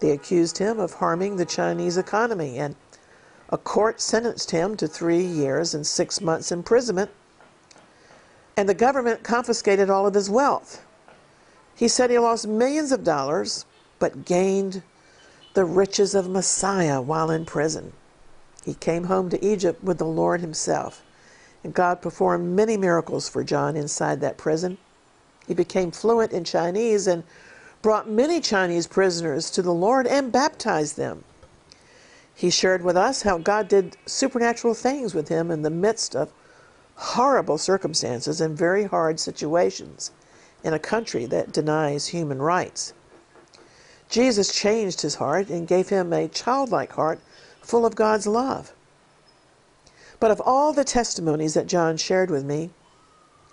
They 0.00 0.10
accused 0.10 0.58
him 0.58 0.80
of 0.80 0.94
harming 0.94 1.36
the 1.36 1.44
Chinese 1.44 1.96
economy 1.96 2.58
and 2.58 2.74
a 3.50 3.58
court 3.58 4.00
sentenced 4.00 4.50
him 4.50 4.76
to 4.76 4.88
three 4.88 5.22
years 5.22 5.74
and 5.74 5.86
six 5.86 6.20
months 6.20 6.50
imprisonment, 6.50 7.10
and 8.56 8.68
the 8.68 8.74
government 8.74 9.22
confiscated 9.22 9.88
all 9.88 10.06
of 10.06 10.14
his 10.14 10.28
wealth. 10.28 10.84
He 11.76 11.86
said 11.86 12.10
he 12.10 12.18
lost 12.18 12.48
millions 12.48 12.90
of 12.90 13.04
dollars, 13.04 13.64
but 14.00 14.24
gained 14.24 14.82
the 15.54 15.64
riches 15.64 16.16
of 16.16 16.28
Messiah 16.28 17.00
while 17.00 17.30
in 17.30 17.44
prison. 17.44 17.92
He 18.64 18.74
came 18.74 19.04
home 19.04 19.30
to 19.30 19.44
Egypt 19.44 19.84
with 19.84 19.98
the 19.98 20.04
Lord 20.04 20.40
himself, 20.40 21.03
and 21.64 21.74
God 21.74 22.02
performed 22.02 22.54
many 22.54 22.76
miracles 22.76 23.28
for 23.28 23.42
John 23.42 23.74
inside 23.74 24.20
that 24.20 24.36
prison. 24.36 24.76
He 25.48 25.54
became 25.54 25.90
fluent 25.90 26.32
in 26.32 26.44
Chinese 26.44 27.06
and 27.06 27.24
brought 27.82 28.08
many 28.08 28.40
Chinese 28.40 28.86
prisoners 28.86 29.50
to 29.50 29.62
the 29.62 29.72
Lord 29.72 30.06
and 30.06 30.30
baptized 30.30 30.96
them. 30.96 31.24
He 32.34 32.50
shared 32.50 32.82
with 32.82 32.96
us 32.96 33.22
how 33.22 33.38
God 33.38 33.68
did 33.68 33.96
supernatural 34.06 34.74
things 34.74 35.14
with 35.14 35.28
him 35.28 35.50
in 35.50 35.62
the 35.62 35.70
midst 35.70 36.14
of 36.14 36.32
horrible 36.96 37.58
circumstances 37.58 38.40
and 38.40 38.56
very 38.56 38.84
hard 38.84 39.18
situations 39.18 40.10
in 40.62 40.72
a 40.72 40.78
country 40.78 41.26
that 41.26 41.52
denies 41.52 42.08
human 42.08 42.40
rights. 42.40 42.92
Jesus 44.08 44.54
changed 44.54 45.00
his 45.00 45.16
heart 45.16 45.48
and 45.48 45.68
gave 45.68 45.88
him 45.88 46.12
a 46.12 46.28
childlike 46.28 46.92
heart 46.92 47.20
full 47.62 47.86
of 47.86 47.94
God's 47.94 48.26
love. 48.26 48.72
But 50.24 50.30
of 50.30 50.40
all 50.40 50.72
the 50.72 50.84
testimonies 50.84 51.52
that 51.52 51.66
John 51.66 51.98
shared 51.98 52.30
with 52.30 52.46
me, 52.46 52.70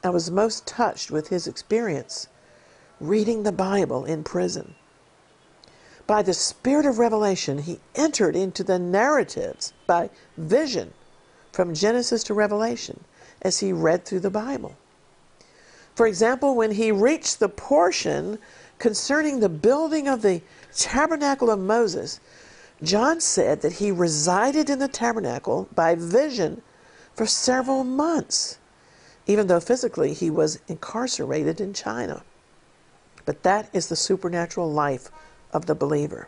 I 0.05 0.10
was 0.10 0.31
most 0.31 0.65
touched 0.65 1.12
with 1.12 1.27
his 1.27 1.45
experience 1.45 2.29
reading 2.97 3.43
the 3.43 3.51
Bible 3.51 4.05
in 4.05 4.23
prison 4.23 4.75
by 6.07 6.21
the 6.21 6.34
spirit 6.34 6.86
of 6.86 6.97
revelation, 6.97 7.57
he 7.57 7.81
entered 7.93 8.38
into 8.38 8.63
the 8.63 8.79
narratives 8.79 9.73
by 9.86 10.10
vision 10.38 10.93
from 11.51 11.73
Genesis 11.73 12.23
to 12.23 12.34
Revelation 12.34 13.03
as 13.41 13.60
he 13.60 13.73
read 13.73 14.05
through 14.05 14.21
the 14.21 14.29
Bible. 14.29 14.77
For 15.95 16.07
example, 16.07 16.55
when 16.55 16.71
he 16.71 16.91
reached 16.91 17.39
the 17.39 17.49
portion 17.49 18.39
concerning 18.79 19.41
the 19.41 19.49
building 19.49 20.07
of 20.07 20.21
the 20.21 20.41
tabernacle 20.73 21.49
of 21.49 21.60
Moses, 21.60 22.21
John 22.84 23.22
said 23.22 23.62
that 23.62 23.74
he 23.74 23.91
resided 23.91 24.70
in 24.70 24.80
the 24.80 24.88
tabernacle 24.88 25.70
by 25.74 25.94
vision 25.94 26.63
for 27.13 27.28
several 27.28 27.84
months, 27.84 28.58
even 29.28 29.48
though 29.48 29.60
physically 29.60 30.13
he 30.13 30.32
was 30.32 30.60
incarcerated 30.67 31.62
in 31.62 31.74
China. 31.74 32.24
But 33.26 33.44
that 33.44 33.70
is 33.72 33.88
the 33.88 33.96
supernatural 33.96 34.72
life 34.72 35.12
of 35.54 35.67
the 35.67 35.76
believer. 35.76 36.28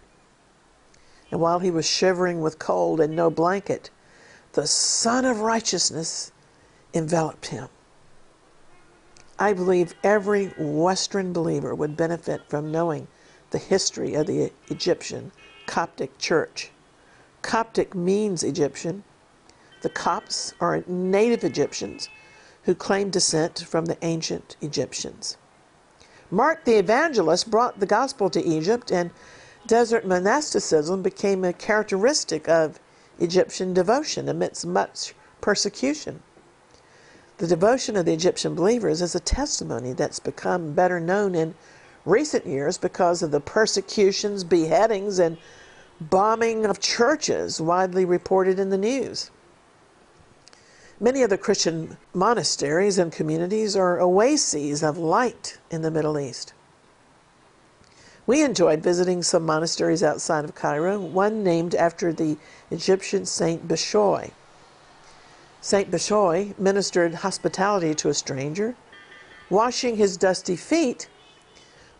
And 1.31 1.41
while 1.41 1.59
he 1.59 1.71
was 1.71 1.87
shivering 1.87 2.41
with 2.41 2.59
cold 2.59 2.99
and 2.99 3.15
no 3.15 3.31
blanket, 3.31 3.89
the 4.51 4.67
Sun 4.67 5.25
of 5.25 5.39
Righteousness 5.39 6.31
enveloped 6.93 7.47
him. 7.47 7.69
I 9.39 9.53
believe 9.53 9.95
every 10.03 10.53
Western 10.59 11.33
believer 11.33 11.73
would 11.73 11.97
benefit 11.97 12.41
from 12.47 12.71
knowing 12.71 13.07
the 13.49 13.57
history 13.57 14.13
of 14.13 14.27
the 14.27 14.51
Egyptian 14.69 15.31
Coptic 15.65 16.17
Church. 16.17 16.71
Coptic 17.41 17.95
means 17.95 18.43
Egyptian. 18.43 19.03
The 19.81 19.89
Copts 19.89 20.53
are 20.59 20.83
native 20.87 21.43
Egyptians 21.43 22.09
who 22.63 22.75
claim 22.75 23.09
descent 23.09 23.59
from 23.59 23.85
the 23.85 23.97
ancient 24.01 24.55
Egyptians. 24.61 25.37
Mark 26.31 26.65
the 26.65 26.77
evangelist 26.77 27.51
brought 27.51 27.79
the 27.79 27.85
gospel 27.85 28.29
to 28.29 28.43
Egypt, 28.43 28.91
and 28.91 29.11
desert 29.67 30.05
monasticism 30.05 31.01
became 31.01 31.43
a 31.43 31.53
characteristic 31.53 32.47
of 32.49 32.79
Egyptian 33.19 33.73
devotion 33.73 34.27
amidst 34.27 34.65
much 34.65 35.13
persecution. 35.41 36.23
The 37.37 37.47
devotion 37.47 37.97
of 37.97 38.05
the 38.05 38.13
Egyptian 38.13 38.55
believers 38.55 39.01
is 39.01 39.15
a 39.15 39.19
testimony 39.19 39.93
that's 39.93 40.19
become 40.19 40.73
better 40.73 40.99
known 40.99 41.35
in 41.35 41.55
recent 42.05 42.45
years 42.45 42.77
because 42.77 43.23
of 43.23 43.31
the 43.31 43.39
persecutions, 43.39 44.43
beheadings, 44.43 45.19
and 45.19 45.37
bombing 46.01 46.65
of 46.65 46.79
churches 46.79 47.61
widely 47.61 48.05
reported 48.05 48.59
in 48.59 48.69
the 48.69 48.77
news. 48.77 49.31
Many 50.99 51.21
of 51.23 51.29
the 51.29 51.37
Christian 51.37 51.97
monasteries 52.13 52.97
and 52.97 53.11
communities 53.11 53.75
are 53.75 53.99
oases 53.99 54.83
of 54.83 54.97
light 54.97 55.57
in 55.69 55.81
the 55.81 55.91
Middle 55.91 56.19
East. 56.19 56.53
We 58.25 58.41
enjoyed 58.41 58.81
visiting 58.81 59.21
some 59.21 59.45
monasteries 59.45 60.01
outside 60.01 60.45
of 60.45 60.55
Cairo, 60.55 60.99
one 60.99 61.43
named 61.43 61.75
after 61.75 62.13
the 62.13 62.37
Egyptian 62.71 63.25
Saint 63.25 63.67
Bishoy. 63.67 64.31
Saint 65.59 65.91
Bishoy 65.91 66.57
ministered 66.57 67.15
hospitality 67.15 67.93
to 67.95 68.09
a 68.09 68.13
stranger, 68.13 68.75
washing 69.49 69.97
his 69.97 70.15
dusty 70.15 70.55
feet, 70.55 71.09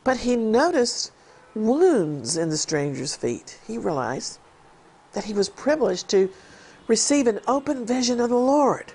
but 0.04 0.18
he 0.18 0.36
noticed 0.36 1.12
wounds 1.56 2.38
in 2.38 2.50
the 2.50 2.58
stranger's 2.58 3.16
feet. 3.16 3.60
He 3.68 3.78
realized 3.78 4.40
that 5.14 5.26
he 5.26 5.34
was 5.34 5.50
privileged 5.50 6.10
to 6.10 6.30
receive 6.88 7.28
an 7.28 7.40
open 7.48 7.86
vision 7.86 8.20
of 8.20 8.30
the 8.30 8.36
Lord. 8.36 8.94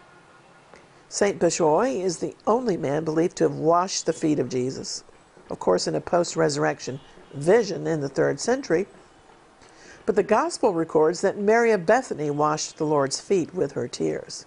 St. 1.08 1.38
Bishoy 1.38 2.02
is 2.02 2.18
the 2.18 2.34
only 2.46 2.76
man 2.76 3.04
believed 3.04 3.36
to 3.38 3.44
have 3.44 3.54
washed 3.54 4.04
the 4.04 4.12
feet 4.12 4.38
of 4.38 4.50
Jesus, 4.50 5.04
of 5.48 5.58
course, 5.58 5.86
in 5.86 5.94
a 5.94 6.00
post 6.00 6.36
resurrection 6.36 7.00
vision 7.32 7.86
in 7.86 8.00
the 8.00 8.08
third 8.08 8.40
century. 8.40 8.86
But 10.04 10.16
the 10.16 10.22
gospel 10.22 10.74
records 10.74 11.20
that 11.22 11.38
Mary 11.38 11.70
of 11.70 11.86
Bethany 11.86 12.30
washed 12.30 12.76
the 12.76 12.84
Lord's 12.84 13.20
feet 13.20 13.54
with 13.54 13.72
her 13.72 13.88
tears. 13.88 14.44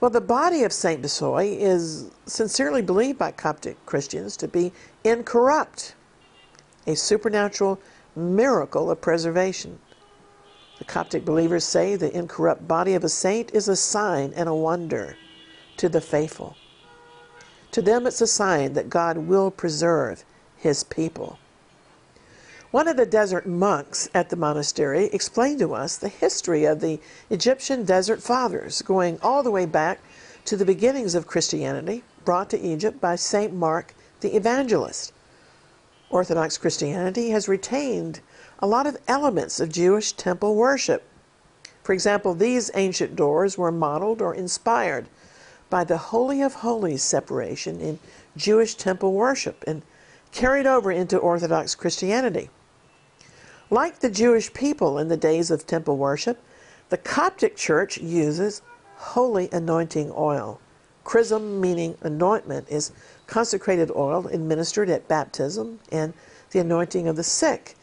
Well, 0.00 0.10
the 0.10 0.20
body 0.20 0.64
of 0.64 0.72
Saint 0.72 1.00
Bishoy 1.00 1.56
is 1.58 2.10
sincerely 2.26 2.82
believed 2.82 3.18
by 3.18 3.30
Coptic 3.30 3.76
Christians 3.86 4.36
to 4.38 4.48
be 4.48 4.72
incorrupt, 5.04 5.94
a 6.86 6.94
supernatural 6.94 7.80
miracle 8.14 8.90
of 8.90 9.00
preservation. 9.00 9.78
The 10.78 10.84
Coptic 10.84 11.24
believers 11.24 11.64
say 11.64 11.96
the 11.96 12.16
incorrupt 12.16 12.66
body 12.66 12.94
of 12.94 13.04
a 13.04 13.08
saint 13.08 13.52
is 13.54 13.68
a 13.68 13.76
sign 13.76 14.32
and 14.34 14.48
a 14.48 14.54
wonder 14.54 15.16
to 15.76 15.88
the 15.88 16.00
faithful. 16.00 16.56
To 17.72 17.80
them, 17.80 18.06
it's 18.06 18.20
a 18.20 18.26
sign 18.26 18.74
that 18.74 18.90
God 18.90 19.16
will 19.16 19.50
preserve 19.50 20.24
his 20.56 20.84
people. 20.84 21.38
One 22.70 22.88
of 22.88 22.96
the 22.96 23.06
desert 23.06 23.46
monks 23.46 24.08
at 24.14 24.30
the 24.30 24.36
monastery 24.36 25.06
explained 25.06 25.58
to 25.60 25.74
us 25.74 25.96
the 25.96 26.08
history 26.08 26.64
of 26.64 26.80
the 26.80 27.00
Egyptian 27.28 27.84
desert 27.84 28.22
fathers, 28.22 28.82
going 28.82 29.18
all 29.22 29.42
the 29.42 29.50
way 29.50 29.66
back 29.66 30.00
to 30.46 30.56
the 30.56 30.64
beginnings 30.64 31.14
of 31.14 31.26
Christianity, 31.26 32.02
brought 32.24 32.50
to 32.50 32.60
Egypt 32.60 33.00
by 33.00 33.16
St. 33.16 33.52
Mark 33.52 33.94
the 34.22 34.36
Evangelist. 34.36 35.12
Orthodox 36.08 36.56
Christianity 36.56 37.30
has 37.30 37.48
retained 37.48 38.20
a 38.58 38.66
lot 38.66 38.86
of 38.86 38.96
elements 39.08 39.60
of 39.60 39.70
Jewish 39.70 40.12
temple 40.12 40.54
worship. 40.54 41.02
For 41.82 41.92
example, 41.92 42.34
these 42.34 42.70
ancient 42.74 43.16
doors 43.16 43.58
were 43.58 43.72
modeled 43.72 44.22
or 44.22 44.34
inspired 44.34 45.08
by 45.68 45.84
the 45.84 45.96
Holy 45.96 46.40
of 46.40 46.54
Holies 46.54 47.02
separation 47.02 47.80
in 47.80 47.98
Jewish 48.36 48.74
temple 48.74 49.12
worship 49.12 49.64
and 49.66 49.82
carried 50.30 50.66
over 50.66 50.92
into 50.92 51.18
Orthodox 51.18 51.74
Christianity. 51.74 52.50
Like 53.70 53.98
the 53.98 54.10
Jewish 54.10 54.52
people 54.52 54.98
in 54.98 55.08
the 55.08 55.16
days 55.16 55.50
of 55.50 55.66
temple 55.66 55.96
worship, 55.96 56.38
the 56.90 56.98
Coptic 56.98 57.56
Church 57.56 57.98
uses 57.98 58.62
holy 58.96 59.48
anointing 59.50 60.12
oil. 60.14 60.60
Chrism, 61.04 61.60
meaning 61.60 61.96
anointment, 62.02 62.68
is 62.68 62.92
consecrated 63.26 63.90
oil 63.94 64.26
administered 64.28 64.88
at 64.90 65.08
baptism 65.08 65.80
and 65.90 66.12
the 66.50 66.58
anointing 66.58 67.08
of 67.08 67.16
the 67.16 67.22
sick, 67.22 67.76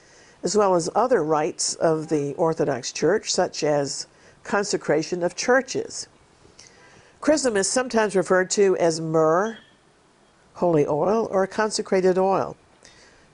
as 0.43 0.55
well 0.55 0.75
as 0.75 0.89
other 0.95 1.23
rites 1.23 1.75
of 1.75 2.09
the 2.09 2.33
Orthodox 2.35 2.91
Church, 2.91 3.31
such 3.31 3.63
as 3.63 4.07
consecration 4.43 5.23
of 5.23 5.35
churches. 5.35 6.07
Chrism 7.21 7.57
is 7.57 7.69
sometimes 7.69 8.15
referred 8.15 8.49
to 8.51 8.77
as 8.77 9.01
myrrh, 9.01 9.57
holy 10.55 10.87
oil, 10.87 11.27
or 11.31 11.45
consecrated 11.45 12.17
oil. 12.17 12.55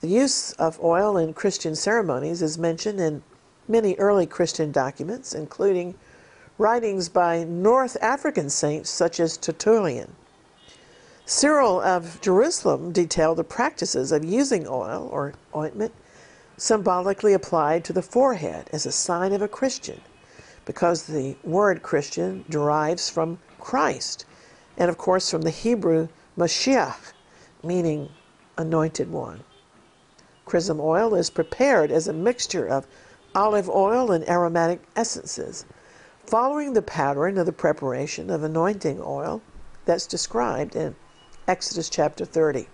The 0.02 0.08
use 0.08 0.54
of 0.54 0.84
oil 0.84 1.18
in 1.18 1.34
Christian 1.34 1.76
ceremonies 1.76 2.42
is 2.42 2.58
mentioned 2.58 3.00
in 3.00 3.24
many 3.68 3.96
early 3.96 4.26
Christian 4.26 4.72
documents, 4.72 5.34
including 5.34 5.96
writings 6.58 7.10
by 7.10 7.44
North 7.44 7.98
African 8.02 8.50
saints 8.50 8.90
such 8.90 9.20
as 9.20 9.36
Tertullian. 9.36 10.16
Cyril 11.26 11.82
of 11.82 12.22
Jerusalem 12.22 12.94
detailed 12.94 13.38
the 13.38 13.44
practices 13.44 14.12
of 14.12 14.24
using 14.24 14.66
oil 14.68 15.10
or 15.12 15.34
ointment 15.54 15.92
symbolically 16.56 17.34
applied 17.34 17.84
to 17.84 17.92
the 17.94 18.02
forehead 18.02 18.70
as 18.72 18.86
a 18.86 18.92
sign 18.92 19.34
of 19.34 19.42
a 19.42 19.48
Christian, 19.48 20.00
because 20.64 21.04
the 21.04 21.36
word 21.44 21.84
Christian 21.84 22.46
derives 22.50 23.10
from 23.10 23.40
Christ, 23.60 24.26
and 24.78 24.90
of 24.90 24.98
course 24.98 25.30
from 25.30 25.42
the 25.42 25.50
Hebrew 25.50 26.08
Mashiach, 26.38 27.12
meaning 27.64 28.10
anointed 28.58 29.12
one. 29.12 29.44
Chrism 30.46 30.80
oil 30.80 31.16
is 31.16 31.30
prepared 31.30 31.92
as 31.92 32.08
a 32.08 32.14
mixture 32.14 32.66
of 32.66 32.88
olive 33.34 33.70
oil 33.70 34.12
and 34.12 34.28
aromatic 34.30 34.82
essences, 34.96 35.66
following 36.28 36.74
the 36.74 36.82
pattern 36.82 37.38
of 37.38 37.46
the 37.46 37.52
preparation 37.52 38.32
of 38.32 38.44
anointing 38.44 39.00
oil 39.00 39.42
that's 39.86 40.08
described 40.08 40.76
in 40.76 40.96
Exodus 41.48 41.88
chapter 41.88 42.26
30. 42.26 42.68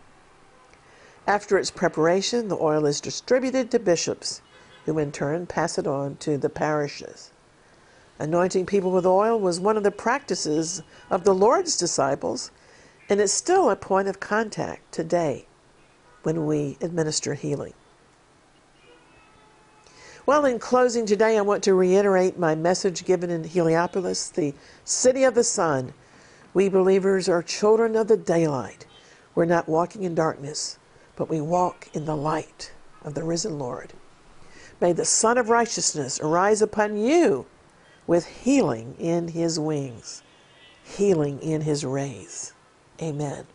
After 1.27 1.57
its 1.57 1.69
preparation, 1.69 2.47
the 2.47 2.57
oil 2.57 2.85
is 2.85 3.01
distributed 3.01 3.69
to 3.71 3.79
bishops, 3.79 4.41
who 4.85 4.97
in 4.97 5.11
turn 5.11 5.45
pass 5.47 5.77
it 5.77 5.85
on 5.85 6.15
to 6.17 6.37
the 6.37 6.49
parishes. 6.49 7.31
Anointing 8.19 8.65
people 8.65 8.91
with 8.91 9.05
oil 9.05 9.37
was 9.37 9.59
one 9.59 9.75
of 9.75 9.83
the 9.83 9.91
practices 9.91 10.81
of 11.09 11.25
the 11.25 11.35
Lord's 11.35 11.75
disciples, 11.75 12.51
and 13.09 13.19
it's 13.19 13.33
still 13.33 13.69
a 13.69 13.75
point 13.75 14.07
of 14.07 14.21
contact 14.21 14.91
today 14.93 15.45
when 16.23 16.45
we 16.45 16.77
administer 16.81 17.33
healing. 17.33 17.73
Well, 20.25 20.45
in 20.45 20.59
closing 20.59 21.07
today, 21.07 21.35
I 21.35 21.41
want 21.41 21.63
to 21.63 21.73
reiterate 21.73 22.37
my 22.37 22.53
message 22.53 23.05
given 23.05 23.31
in 23.31 23.43
Heliopolis, 23.43 24.29
the 24.29 24.53
city 24.85 25.23
of 25.23 25.33
the 25.33 25.43
sun. 25.43 25.95
We 26.53 26.69
believers 26.69 27.27
are 27.27 27.41
children 27.41 27.95
of 27.95 28.07
the 28.07 28.17
daylight. 28.17 28.85
We're 29.33 29.45
not 29.45 29.67
walking 29.67 30.03
in 30.03 30.13
darkness, 30.13 30.77
but 31.15 31.27
we 31.27 31.41
walk 31.41 31.87
in 31.93 32.05
the 32.05 32.15
light 32.15 32.71
of 33.03 33.15
the 33.15 33.23
risen 33.23 33.57
Lord. 33.57 33.93
May 34.79 34.93
the 34.93 35.05
Sun 35.05 35.39
of 35.39 35.49
Righteousness 35.49 36.19
arise 36.19 36.61
upon 36.61 36.97
you 36.97 37.47
with 38.05 38.25
healing 38.25 38.95
in 38.99 39.29
his 39.29 39.59
wings, 39.59 40.21
healing 40.83 41.39
in 41.41 41.61
his 41.61 41.83
rays. 41.83 42.53
Amen. 43.01 43.47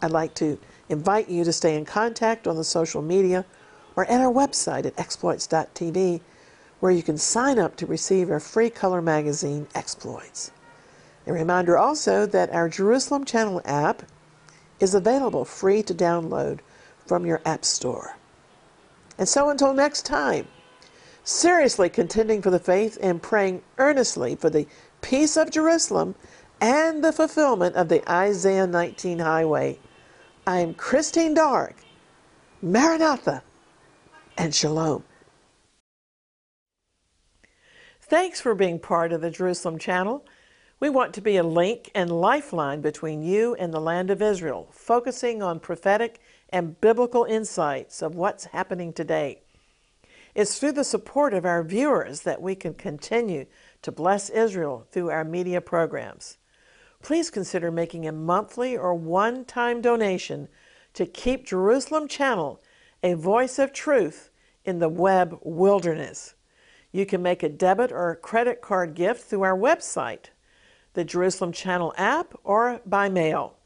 I'd 0.00 0.12
like 0.12 0.34
to 0.34 0.58
invite 0.88 1.28
you 1.28 1.42
to 1.42 1.52
stay 1.52 1.76
in 1.76 1.84
contact 1.84 2.46
on 2.46 2.54
the 2.54 2.64
social 2.64 3.02
media 3.02 3.44
or 3.96 4.04
at 4.04 4.20
our 4.20 4.32
website 4.32 4.84
at 4.84 4.98
exploits.tv, 4.98 6.20
where 6.80 6.92
you 6.92 7.02
can 7.02 7.16
sign 7.16 7.58
up 7.58 7.74
to 7.76 7.86
receive 7.86 8.30
our 8.30 8.38
free 8.38 8.68
color 8.68 9.00
magazine, 9.00 9.66
Exploits. 9.74 10.52
A 11.26 11.32
reminder 11.32 11.76
also 11.76 12.26
that 12.26 12.52
our 12.52 12.68
Jerusalem 12.68 13.24
Channel 13.24 13.62
app 13.64 14.02
is 14.78 14.94
available 14.94 15.44
free 15.44 15.82
to 15.82 15.94
download 15.94 16.60
from 17.04 17.24
your 17.24 17.40
App 17.44 17.64
Store. 17.64 18.16
And 19.18 19.28
so 19.28 19.48
until 19.48 19.72
next 19.72 20.04
time, 20.04 20.46
seriously 21.24 21.88
contending 21.88 22.42
for 22.42 22.50
the 22.50 22.58
faith 22.58 22.98
and 23.00 23.22
praying 23.22 23.62
earnestly 23.78 24.36
for 24.36 24.50
the 24.50 24.66
peace 25.00 25.36
of 25.36 25.50
Jerusalem 25.50 26.14
and 26.60 27.02
the 27.02 27.12
fulfillment 27.12 27.74
of 27.74 27.88
the 27.88 28.08
Isaiah 28.10 28.66
19 28.66 29.18
highway. 29.18 29.78
I 30.46 30.60
am 30.60 30.74
Christine 30.74 31.34
Darg. 31.34 31.74
Maranatha 32.62 33.42
and 34.36 34.54
Shalom. 34.54 35.04
Thanks 38.00 38.40
for 38.40 38.54
being 38.54 38.78
part 38.78 39.12
of 39.12 39.20
the 39.20 39.30
Jerusalem 39.30 39.78
Channel. 39.78 40.24
We 40.78 40.90
want 40.90 41.14
to 41.14 41.20
be 41.20 41.36
a 41.36 41.42
link 41.42 41.90
and 41.94 42.10
lifeline 42.10 42.80
between 42.80 43.22
you 43.22 43.54
and 43.56 43.72
the 43.72 43.80
land 43.80 44.10
of 44.10 44.22
Israel, 44.22 44.68
focusing 44.70 45.42
on 45.42 45.58
prophetic 45.58 46.20
and 46.50 46.80
biblical 46.80 47.24
insights 47.24 48.02
of 48.02 48.14
what's 48.14 48.44
happening 48.46 48.92
today. 48.92 49.40
It's 50.34 50.58
through 50.58 50.72
the 50.72 50.84
support 50.84 51.34
of 51.34 51.46
our 51.46 51.64
viewers 51.64 52.20
that 52.22 52.42
we 52.42 52.54
can 52.54 52.74
continue 52.74 53.46
to 53.82 53.90
bless 53.90 54.30
Israel 54.30 54.86
through 54.90 55.10
our 55.10 55.24
media 55.24 55.60
programs 55.60 56.36
please 57.06 57.30
consider 57.30 57.70
making 57.70 58.06
a 58.06 58.10
monthly 58.10 58.76
or 58.76 58.92
one 58.92 59.44
time 59.44 59.80
donation 59.80 60.48
to 60.92 61.06
keep 61.06 61.46
Jerusalem 61.46 62.08
Channel 62.08 62.60
a 63.02 63.14
voice 63.14 63.58
of 63.58 63.72
truth 63.72 64.30
in 64.64 64.78
the 64.78 64.88
web 64.88 65.38
wilderness. 65.42 66.34
You 66.92 67.06
can 67.06 67.22
make 67.22 67.42
a 67.42 67.48
debit 67.48 67.92
or 67.92 68.10
a 68.10 68.16
credit 68.16 68.60
card 68.60 68.94
gift 68.94 69.24
through 69.24 69.42
our 69.42 69.56
website, 69.56 70.26
the 70.94 71.04
Jerusalem 71.04 71.52
Channel 71.52 71.94
app, 71.96 72.34
or 72.42 72.80
by 72.86 73.08
mail. 73.08 73.56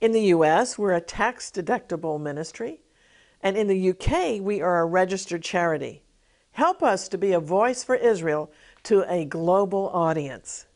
In 0.00 0.12
the 0.12 0.22
U.S., 0.22 0.78
we're 0.78 0.94
a 0.94 1.00
tax 1.00 1.50
deductible 1.50 2.20
ministry, 2.20 2.80
and 3.42 3.56
in 3.56 3.66
the 3.66 3.78
U.K., 3.78 4.40
we 4.40 4.60
are 4.60 4.80
a 4.80 4.84
registered 4.84 5.42
charity. 5.42 6.02
Help 6.52 6.82
us 6.82 7.08
to 7.08 7.18
be 7.18 7.32
a 7.32 7.40
voice 7.40 7.84
for 7.84 7.94
Israel 7.94 8.50
to 8.84 9.04
a 9.10 9.24
global 9.24 9.88
audience. 9.90 10.66